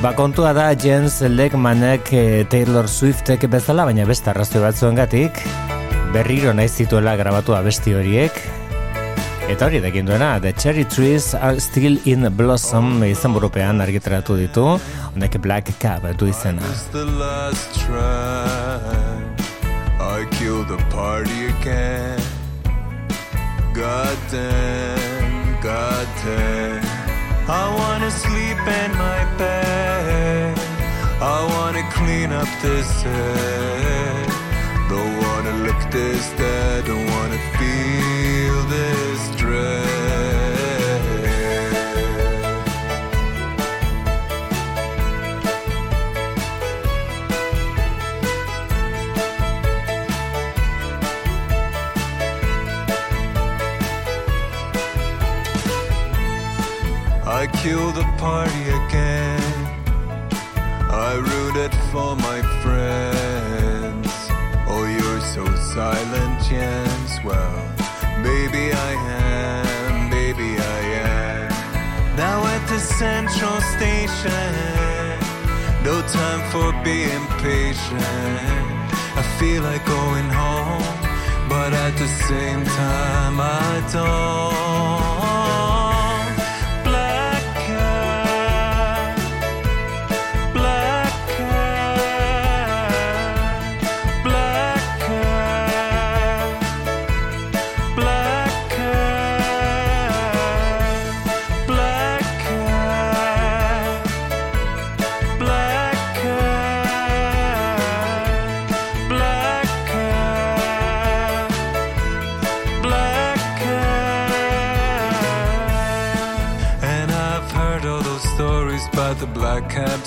Ba 0.03 0.13
kontua 0.13 0.53
da 0.53 0.69
Jens 0.77 1.23
Legmanek 1.25 2.13
eh, 2.13 2.45
Taylor 2.45 2.93
Swiftek 2.93 3.49
bezala, 3.49 3.89
baina 3.89 4.05
beste 4.05 4.35
arrazoi 4.35 4.61
batzuengatik 4.69 5.41
berriro 6.17 6.55
naiz 6.57 6.73
zituela 6.73 7.13
grabatu 7.21 7.53
abesti 7.53 7.93
horiek. 7.93 8.33
Eta 9.53 9.67
hori 9.67 9.83
dekin 9.85 10.07
duena, 10.09 10.41
The 10.41 10.55
Cherry 10.57 10.85
Trees 10.89 11.35
Are 11.35 11.61
Still 11.61 11.99
in 12.09 12.25
Blossom 12.39 13.05
izan 13.05 13.35
burupean 13.37 13.85
argitaratu 13.85 14.39
ditu, 14.41 14.65
honek 15.13 15.37
Black 15.45 15.75
Cab 15.79 16.07
du 16.17 16.31
izena. 16.33 16.65
I 20.01 20.25
killed 20.39 20.69
the 20.69 20.81
party 20.89 21.53
again. 21.53 22.23
God 23.75 24.17
damn, 24.33 25.61
God 25.61 26.09
damn. 26.25 26.81
I 27.45 27.65
wanna 27.77 28.11
sleep 28.11 28.65
in 28.81 28.91
my 28.97 29.21
bed. 29.37 30.57
I 31.21 31.39
wanna 31.53 31.85
clean 31.93 32.33
up 32.33 32.49
this 32.63 33.03
head. 33.03 34.36
this 35.97 36.29
that 36.41 36.85
I 36.85 36.87
don't 36.87 37.07
wanna 37.15 37.41
feel 37.59 38.57
this 38.77 39.21
dread. 39.41 39.87
I 57.41 57.47
kill 57.63 57.91
the 57.93 58.07
party 58.19 58.65
again. 58.81 59.53
I 61.09 61.13
root 61.31 61.57
it 61.67 61.75
for 61.91 62.11
my 62.17 62.39
silent, 65.77 66.43
Jens. 66.49 67.13
Well, 67.23 67.55
baby, 68.23 68.73
I 68.89 68.93
am, 69.21 70.09
baby, 70.09 70.51
I 70.57 70.81
am. 71.05 72.17
Now 72.17 72.39
at 72.55 72.63
the 72.67 72.79
central 72.79 73.59
station, 73.75 74.55
no 75.85 75.97
time 76.19 76.43
for 76.53 76.69
being 76.83 77.25
patient. 77.45 78.73
I 79.21 79.23
feel 79.39 79.63
like 79.65 79.85
going 79.85 80.29
home, 80.43 80.89
but 81.47 81.75
at 81.75 81.95
the 82.03 82.09
same 82.29 82.65
time, 82.65 83.37
I 83.39 83.73
don't. 83.93 85.16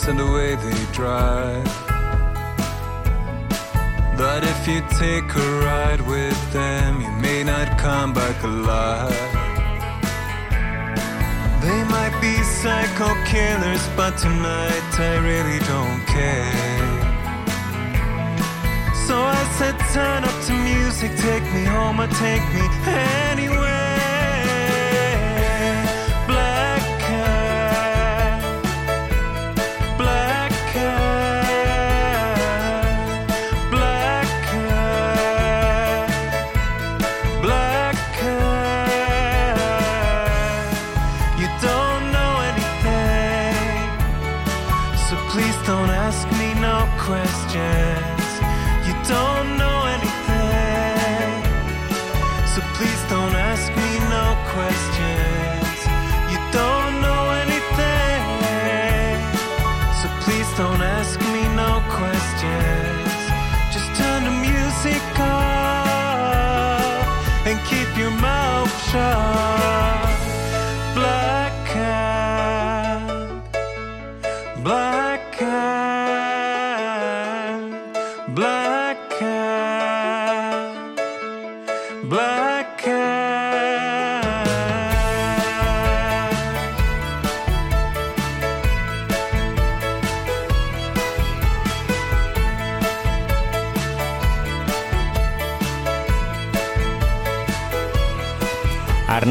And 0.09 0.17
the 0.17 0.25
way 0.25 0.55
they 0.55 0.85
drive. 0.91 1.63
But 4.17 4.43
if 4.43 4.67
you 4.67 4.81
take 4.97 5.29
a 5.35 5.49
ride 5.67 6.01
with 6.01 6.41
them, 6.51 6.99
you 6.99 7.11
may 7.27 7.43
not 7.43 7.77
come 7.77 8.11
back 8.13 8.41
alive. 8.43 9.31
They 11.61 11.81
might 11.95 12.15
be 12.19 12.35
psycho 12.59 13.09
killers, 13.25 13.85
but 13.95 14.17
tonight 14.17 14.91
I 15.11 15.15
really 15.29 15.59
don't 15.73 16.01
care. 16.17 16.89
So 19.05 19.15
I 19.15 19.41
said, 19.57 19.75
turn 19.93 20.23
up 20.23 20.37
to 20.47 20.53
music, 20.71 21.11
take 21.17 21.45
me 21.53 21.65
home 21.65 22.01
or 22.01 22.07
take 22.07 22.45
me. 22.55 23.18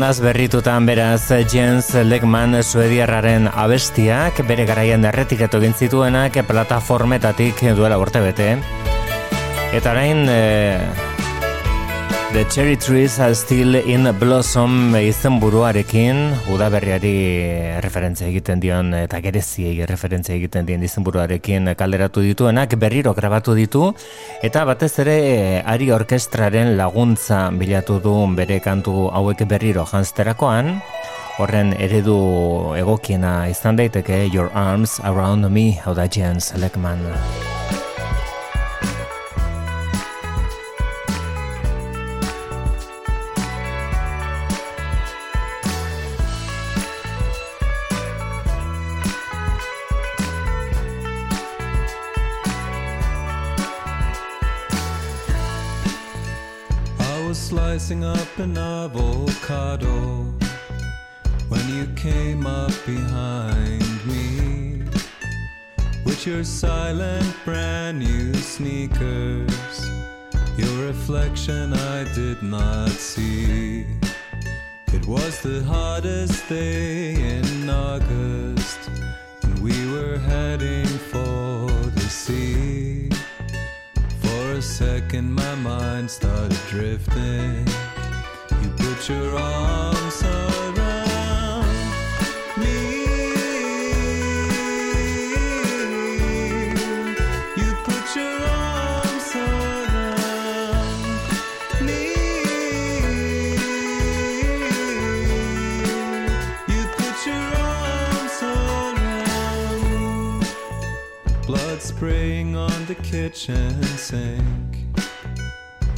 Arnaz 0.09 0.23
berritutan 0.25 0.87
beraz 0.89 1.29
Jens 1.53 1.91
Legman 1.93 2.57
suediarraren 2.63 3.45
abestiak 3.53 4.41
bere 4.49 4.65
garaian 4.65 5.05
erretikatu 5.05 5.61
egin 5.61 5.75
zituenak 5.77 6.39
plataformetatik 6.49 7.61
duela 7.77 7.99
urte 8.01 8.23
bete. 8.25 8.47
Eta 9.77 9.93
orain 9.93 10.25
eh, 10.33 11.08
The 12.31 12.45
Cherry 12.45 12.77
Trees 12.77 13.19
are 13.21 13.35
Still 13.35 13.75
in 13.89 14.05
Blossom 14.21 14.93
izen 15.01 15.39
buruarekin 15.41 16.19
udaberriari 16.53 17.81
referentzia 17.81 18.29
egiten 18.29 18.61
dion 18.61 18.93
eta 18.93 19.23
gereziei 19.25 19.87
referentzia 19.89 20.37
egiten 20.37 20.69
dion 20.69 20.85
izen 20.85 21.07
buruarekin 21.09 21.73
kalderatu 21.73 22.21
dituenak 22.21 22.77
berriro 22.77 23.15
grabatu 23.17 23.57
ditu. 23.57 23.95
Eta 24.45 24.67
batez 24.69 24.93
ere 25.01 25.19
Ari 25.65 25.89
Orkestraren 25.89 26.77
laguntza 26.77 27.47
bilatu 27.49 27.97
du 28.05 28.15
bere 28.37 28.61
kantu 28.61 29.09
hauek 29.09 29.47
berriro 29.49 29.89
janzterakoan. 29.89 30.83
Horren 31.41 31.73
eredu 31.81 32.19
egokiena 32.77 33.49
izan 33.49 33.81
daiteke 33.81 34.27
Your 34.29 34.53
Arms 34.53 35.01
Around 35.01 35.49
Me 35.49 35.71
hau 35.81 35.97
da 35.97 36.05
Jens 36.05 36.53
Lekman. 36.61 37.09
Your 66.27 66.43
silent 66.43 67.36
brand 67.45 67.99
new 68.01 68.35
sneakers. 68.35 69.90
Your 70.57 70.86
reflection 70.86 71.73
I 71.73 72.12
did 72.12 72.43
not 72.43 72.89
see. 72.90 73.86
It 74.93 75.07
was 75.07 75.40
the 75.43 75.62
hottest 75.62 76.49
day 76.49 77.15
in 77.15 77.70
August, 77.70 78.78
and 79.43 79.59
we 79.61 79.74
were 79.93 80.19
heading 80.19 80.86
for 80.86 81.70
the 81.70 82.09
sea. 82.09 83.11
For 84.20 84.53
a 84.53 84.62
second, 84.62 85.32
my 85.32 85.55
mind 85.57 86.11
started 86.11 86.59
drifting. 86.69 87.66
You 88.62 88.70
put 88.77 89.09
your 89.09 89.39
arms 89.39 90.23
the 112.89 112.94
kitchen 112.94 113.82
sink. 113.98 114.78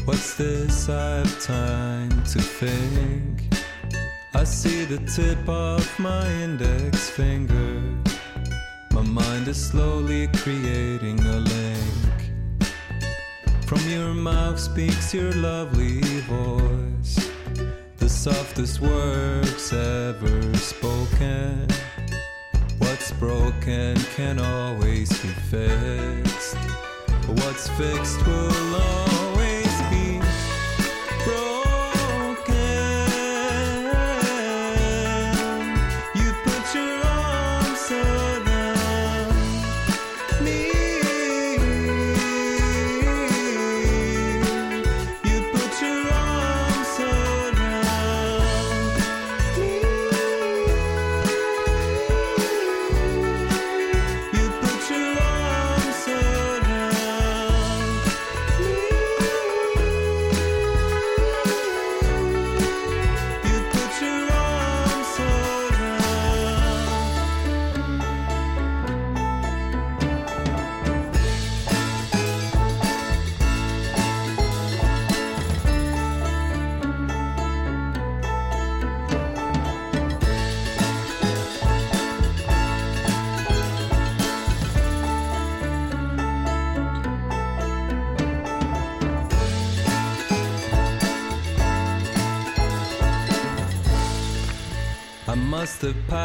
What's 0.07 0.35
this? 0.35 0.89
I 0.89 1.19
have 1.19 1.41
time 1.41 2.11
to 2.25 2.43
think. 2.43 3.45
I 4.35 4.43
see 4.43 4.85
the 4.87 4.99
tip 5.07 5.49
of 5.49 5.87
my 6.01 6.27
index 6.43 7.09
finger. 7.09 7.81
My 8.91 9.03
mind 9.03 9.47
is 9.47 9.65
slowly 9.71 10.27
creating 10.39 11.21
a 11.21 11.37
link. 11.37 12.17
From 13.67 13.89
your 13.89 14.13
mouth 14.13 14.59
speaks 14.59 15.15
your 15.15 15.31
lovely 15.35 16.01
voice, 16.27 17.31
the 17.99 18.09
softest 18.09 18.81
words 18.81 19.73
ever 19.73 20.57
spoken. 20.57 21.69
Broken 23.21 23.97
can 24.17 24.39
always 24.39 25.11
be 25.21 25.29
fixed. 25.29 26.57
What's 27.27 27.69
fixed 27.77 28.27
will 28.27 28.75
always 28.77 29.10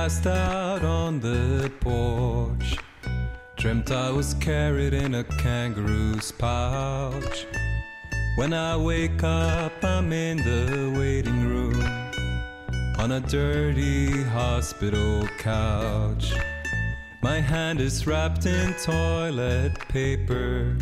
passed 0.06 0.28
out 0.28 0.84
on 0.84 1.20
the 1.20 1.72
porch. 1.80 2.78
Dreamt 3.56 3.90
I 3.90 4.12
was 4.12 4.36
carried 4.36 4.94
in 4.94 5.16
a 5.16 5.24
kangaroo's 5.24 6.32
pouch. 6.32 7.48
When 8.36 8.54
I 8.54 8.78
wake 8.78 9.24
up, 9.24 9.84
I'm 9.84 10.14
in 10.14 10.38
the 10.38 10.94
waiting 10.96 11.48
room 11.48 11.82
on 13.00 13.14
a 13.14 13.20
dirty 13.20 14.22
hospital 14.26 15.28
couch. 15.40 16.36
My 17.24 17.40
hand 17.40 17.82
is 17.82 18.06
wrapped 18.06 18.46
in 18.46 18.76
toilet 18.76 19.74
paper, 19.90 20.78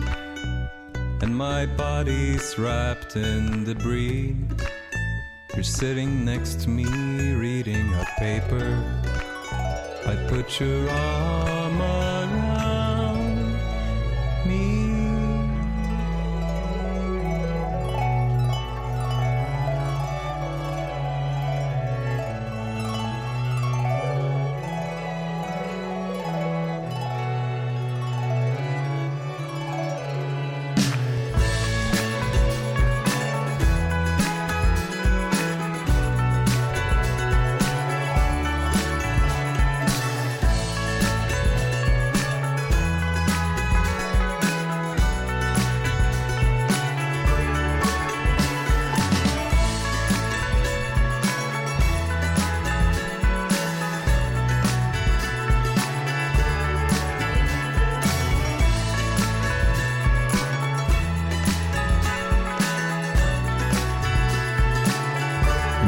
and 1.22 1.34
my 1.34 1.66
body's 1.66 2.60
wrapped 2.60 3.16
in 3.16 3.64
debris. 3.64 4.36
You're 5.56 5.64
sitting 5.64 6.26
next 6.26 6.60
to 6.64 6.70
me 6.70 6.84
reading 7.36 7.94
a 7.94 8.06
paper. 8.20 9.03
I 10.06 10.16
put 10.28 10.60
your 10.60 10.90
arm 10.90 12.03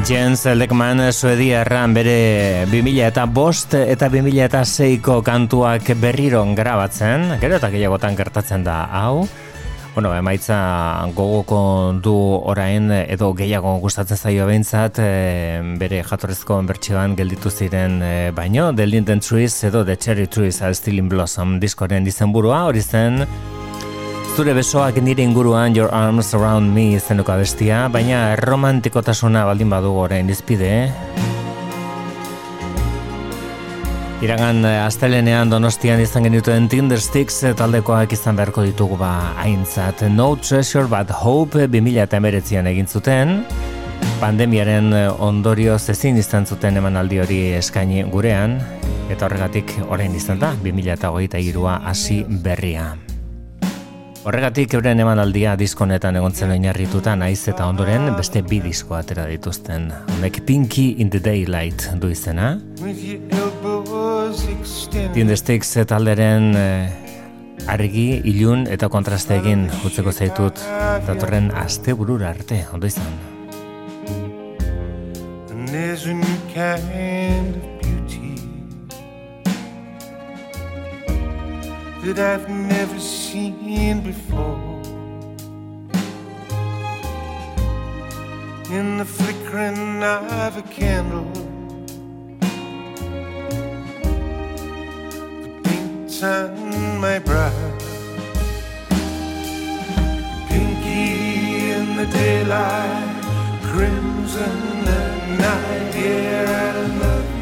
Jens 0.06 0.44
Lekman 0.46 1.00
Suediarran 1.10 1.90
bere 1.90 2.62
2000 2.70 3.08
eta 3.08 3.24
bost 3.26 3.72
eta 3.74 4.06
2000 4.06 4.44
eta 4.44 4.60
seiko 4.62 5.16
kantuak 5.26 5.88
berriro 5.98 6.44
grabatzen, 6.54 7.32
gero 7.42 7.56
eta 7.58 7.72
gehiagotan 7.72 8.14
gertatzen 8.14 8.62
da 8.62 8.84
hau. 9.00 9.26
Bueno, 9.96 10.12
emaitza 10.14 10.60
gogoko 11.16 11.98
du 11.98 12.14
orain 12.38 12.86
edo 13.00 13.32
gehiago 13.34 13.74
gustatzen 13.82 14.16
zaio 14.16 14.46
behintzat 14.46 15.02
e, 15.02 15.10
bere 15.80 16.04
jatorrezko 16.06 16.60
bertsioan 16.70 17.18
gelditu 17.18 17.50
ziren 17.50 17.98
e, 17.98 18.14
baino, 18.30 18.70
The 18.76 18.86
Linden 18.86 19.18
Trees 19.18 19.58
edo 19.66 19.82
The 19.82 19.96
Cherry 19.96 20.28
Trees 20.28 20.62
are 20.62 20.74
Still 20.74 21.02
in 21.02 21.10
Blossom 21.10 21.58
diskoren 21.58 22.06
izenburua, 22.06 22.62
hori 22.70 22.86
zen 22.86 23.24
Zure 24.36 24.52
besoak 24.52 24.98
nire 25.00 25.22
inguruan 25.24 25.72
Your 25.72 25.88
Arms 25.96 26.34
Around 26.36 26.68
Me 26.68 26.82
izenuko 26.98 27.32
abestia, 27.32 27.86
baina 27.88 28.34
romantikotasuna 28.36 29.46
baldin 29.48 29.70
badugu 29.72 30.02
orain 30.02 30.28
izpide. 30.28 30.90
Iragan 34.20 34.60
eh, 34.68 34.74
astelenean 34.82 35.48
donostian 35.48 36.02
izan 36.04 36.28
genituen 36.28 36.68
Tindersticks 36.68 37.38
eh, 37.48 37.54
taldekoak 37.56 38.12
izan 38.12 38.36
beharko 38.36 38.66
ditugu 38.66 39.00
ba 39.00 39.32
aintzat. 39.40 40.04
No 40.12 40.34
Treasure 40.36 40.84
But 40.84 41.16
Hope 41.16 41.64
2000 41.64 42.04
eta 42.04 42.20
emeretzian 42.20 42.68
egin 42.68 42.92
zuten. 42.92 43.38
Pandemiaren 44.20 44.92
eh, 44.92 45.08
ondorio 45.16 45.80
ezin 45.80 46.20
izan 46.20 46.44
zuten 46.44 46.76
emanaldi 46.76 47.24
hori 47.24 47.40
eskaini 47.62 48.04
gurean. 48.12 48.60
Eta 49.08 49.30
horregatik 49.30 49.78
orain 49.88 50.12
izan 50.12 50.44
da 50.44 50.52
2000 50.60 50.96
eta 51.00 51.16
hogeita 51.16 51.40
irua 51.40 51.80
hasi 51.88 52.20
berria. 52.28 52.90
Horregatik 54.26 54.72
euren 54.74 54.98
emanaldia 54.98 55.52
diskonetan 55.54 56.16
egontzen 56.18 56.50
oinarrituta 56.50 57.12
naiz 57.14 57.44
eta 57.52 57.68
ondoren 57.70 58.08
beste 58.18 58.40
bi 58.42 58.56
disko 58.58 58.96
atera 58.98 59.22
dituzten. 59.30 59.84
Honek 60.16 60.40
Pinky 60.48 60.96
in 60.98 61.12
the 61.14 61.20
Daylight 61.22 61.84
du 62.02 62.10
izena. 62.10 62.56
Tindestik 65.14 65.62
talderen 65.92 66.48
eh, 66.58 67.70
argi, 67.70 68.08
ilun 68.32 68.66
eta 68.66 68.90
kontraste 68.90 69.38
egin 69.38 69.68
utzeko 69.86 70.10
zaitut 70.10 70.58
datorren 71.06 71.52
aste 71.54 71.94
burura 71.94 72.34
arte, 72.34 72.64
ondo 72.74 72.90
izan. 72.90 73.14
And 75.54 75.68
there's 75.68 76.06
a 76.06 76.14
new 76.14 76.38
kind 76.52 77.65
that 82.12 82.40
I've 82.40 82.48
never 82.48 83.00
seen 83.00 84.00
before. 84.00 84.60
In 88.70 88.98
the 88.98 89.04
flickering 89.04 90.04
of 90.04 90.56
a 90.56 90.62
candle, 90.70 91.24
the 95.42 95.60
paint's 95.64 96.22
on 96.22 97.00
my 97.00 97.18
brow. 97.18 97.52
Pinky 100.48 101.70
in 101.72 101.96
the 101.96 102.06
daylight, 102.06 103.20
crimson 103.64 104.86
at 104.86 105.40
night. 105.40 105.94
Yeah, 105.96 106.72
I 106.72 106.98
love 107.00 107.35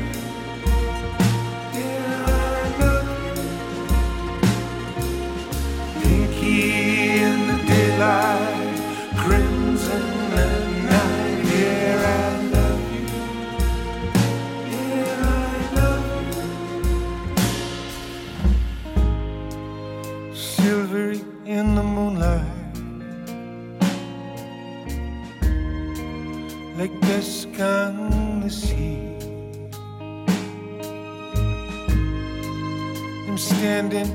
I'm 33.35 33.39
standing 33.39 34.06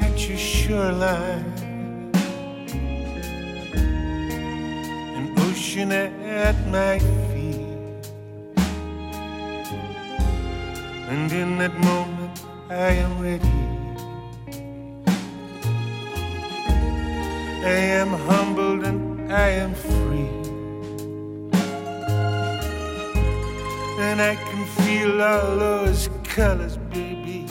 at 0.00 0.28
your 0.28 0.38
shoreline, 0.38 1.57
ocean 5.78 5.92
at 5.92 6.56
my 6.68 6.98
feet, 6.98 8.10
and 11.08 11.30
in 11.32 11.58
that 11.58 11.74
moment 11.78 12.42
I 12.68 12.92
am 13.04 13.20
ready. 13.20 13.44
I 17.64 17.80
am 18.00 18.08
humbled 18.08 18.84
and 18.84 19.32
I 19.32 19.48
am 19.64 19.74
free. 19.74 20.28
and 24.00 24.22
I 24.22 24.36
can 24.36 24.64
feel 24.64 25.20
all 25.20 25.56
those 25.56 26.08
colors, 26.22 26.76
baby. 26.90 27.46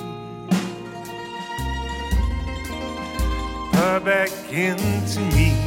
Pour 3.73 3.99
back 3.99 4.31
into 4.51 5.19
me. 5.35 5.66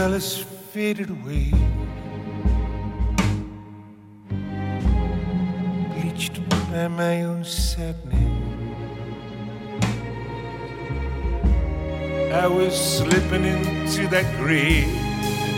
colors 0.00 0.38
faded 0.72 1.10
away. 1.10 1.52
Bleached 5.92 6.36
by 6.48 6.88
my 6.88 7.24
own 7.24 7.44
sadness. 7.44 8.16
I 12.32 12.46
was 12.46 12.74
slipping 12.96 13.44
into 13.44 14.08
that 14.08 14.26
grave, 14.38 14.88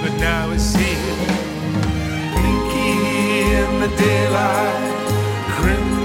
but 0.03 0.13
now 0.19 0.51
I 0.51 0.57
see 0.57 0.95
it. 1.11 1.19
Blinky 2.35 2.93
in 3.61 3.71
the 3.85 3.91
daylight, 3.97 4.83
crimson 5.55 6.02